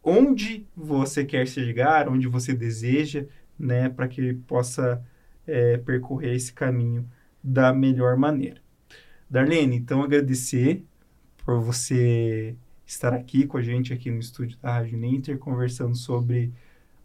onde 0.03 0.67
você 0.75 1.23
quer 1.23 1.47
chegar, 1.47 2.09
onde 2.09 2.27
você 2.27 2.53
deseja, 2.53 3.25
né, 3.57 3.89
para 3.89 4.07
que 4.07 4.33
possa 4.33 5.03
é, 5.47 5.77
percorrer 5.77 6.35
esse 6.35 6.51
caminho 6.51 7.09
da 7.41 7.73
melhor 7.73 8.17
maneira. 8.17 8.61
Darlene, 9.29 9.77
então 9.77 10.03
agradecer 10.03 10.83
por 11.37 11.59
você 11.59 12.55
estar 12.85 13.13
aqui 13.13 13.45
com 13.45 13.57
a 13.57 13.61
gente 13.61 13.93
aqui 13.93 14.11
no 14.11 14.19
estúdio 14.19 14.57
da 14.61 14.73
Rádio 14.73 14.97
Ninter, 14.97 15.37
conversando 15.37 15.95
sobre 15.95 16.53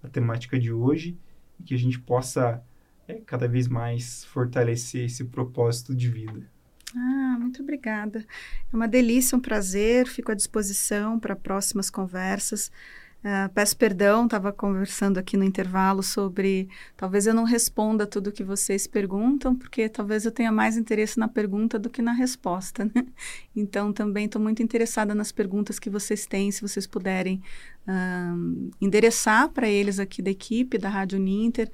a 0.02 0.08
temática 0.08 0.58
de 0.58 0.72
hoje 0.72 1.16
e 1.58 1.62
que 1.62 1.74
a 1.74 1.78
gente 1.78 1.98
possa 1.98 2.62
é, 3.06 3.14
cada 3.14 3.48
vez 3.48 3.68
mais 3.68 4.24
fortalecer 4.24 5.06
esse 5.06 5.24
propósito 5.24 5.94
de 5.94 6.08
vida. 6.08 6.57
Ah, 6.96 7.36
muito 7.38 7.62
obrigada. 7.62 8.24
É 8.72 8.76
uma 8.76 8.88
delícia, 8.88 9.36
um 9.36 9.40
prazer. 9.40 10.06
Fico 10.06 10.32
à 10.32 10.34
disposição 10.34 11.18
para 11.18 11.36
próximas 11.36 11.90
conversas. 11.90 12.70
Uh, 13.18 13.52
peço 13.52 13.76
perdão, 13.76 14.26
estava 14.26 14.52
conversando 14.52 15.18
aqui 15.18 15.36
no 15.36 15.42
intervalo 15.42 16.04
sobre. 16.04 16.68
Talvez 16.96 17.26
eu 17.26 17.34
não 17.34 17.42
responda 17.42 18.06
tudo 18.06 18.30
que 18.30 18.44
vocês 18.44 18.86
perguntam, 18.86 19.56
porque 19.56 19.88
talvez 19.88 20.24
eu 20.24 20.30
tenha 20.30 20.52
mais 20.52 20.76
interesse 20.76 21.18
na 21.18 21.26
pergunta 21.26 21.80
do 21.80 21.90
que 21.90 22.00
na 22.00 22.12
resposta. 22.12 22.84
Né? 22.84 23.04
Então, 23.56 23.92
também 23.92 24.26
estou 24.26 24.40
muito 24.40 24.62
interessada 24.62 25.16
nas 25.16 25.32
perguntas 25.32 25.80
que 25.80 25.90
vocês 25.90 26.26
têm, 26.26 26.52
se 26.52 26.62
vocês 26.62 26.86
puderem 26.86 27.42
uh, 27.88 28.70
endereçar 28.80 29.48
para 29.48 29.68
eles 29.68 29.98
aqui 29.98 30.22
da 30.22 30.30
equipe 30.30 30.78
da 30.78 30.88
Rádio 30.88 31.18
Ninter. 31.18 31.68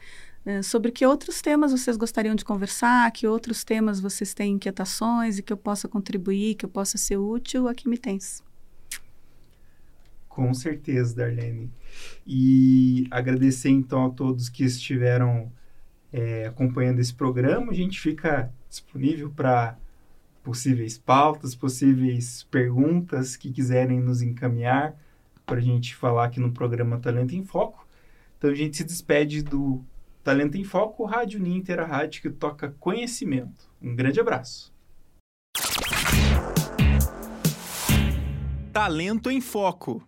É, 0.47 0.63
sobre 0.63 0.91
que 0.91 1.07
outros 1.07 1.41
temas 1.41 1.73
vocês 1.73 1.97
gostariam 1.97 2.35
de 2.35 2.45
conversar, 2.45 3.11
que 3.13 3.27
outros 3.27 3.65
temas 3.65 3.99
vocês 3.99 4.35
têm 4.35 4.55
inquietações 4.55 5.39
e 5.39 5.43
que 5.43 5.53
eu 5.53 5.57
possa 5.57 5.89
contribuir, 5.89 6.55
que 6.55 6.67
eu 6.67 6.69
possa 6.69 6.99
ser 6.99 7.17
útil, 7.17 7.67
aqui 7.67 7.89
me 7.89 7.97
tens. 7.97 8.43
Com 10.29 10.53
certeza, 10.53 11.15
Darlene. 11.15 11.71
E 12.27 13.07
agradecer 13.11 13.71
então 13.71 14.05
a 14.05 14.11
todos 14.11 14.49
que 14.49 14.65
estiveram 14.65 15.51
é, 16.13 16.47
acompanhando 16.47 16.99
esse 16.99 17.15
programa. 17.15 17.73
A 17.73 17.75
gente 17.75 17.99
fica 18.01 18.53
disponível 18.69 19.31
para 19.31 19.79
possíveis 20.43 20.99
pautas, 20.99 21.55
possíveis 21.55 22.43
perguntas 22.51 23.37
que 23.37 23.51
quiserem 23.51 24.01
nos 24.01 24.21
encaminhar 24.21 24.95
para 25.47 25.59
a 25.59 25.63
gente 25.63 25.95
falar 25.95 26.27
aqui 26.27 26.41
no 26.41 26.53
programa 26.53 26.99
Talento 26.99 27.35
em 27.35 27.45
Foco. 27.45 27.87
Então 28.37 28.51
a 28.51 28.55
gente 28.55 28.77
se 28.77 28.85
despede 28.85 29.43
do 29.43 29.83
Talento 30.25 30.57
em 30.57 30.65
Foco, 30.65 31.05
Rádio 31.05 31.39
Ninter, 31.39 31.79
a 31.79 31.85
rádio 31.85 32.23
que 32.23 32.31
toca 32.31 32.75
conhecimento. 32.81 33.71
Um 33.81 33.95
grande 33.95 34.19
abraço. 34.19 34.73
Talento 38.73 39.31
em 39.31 39.43
Foco. 39.43 40.03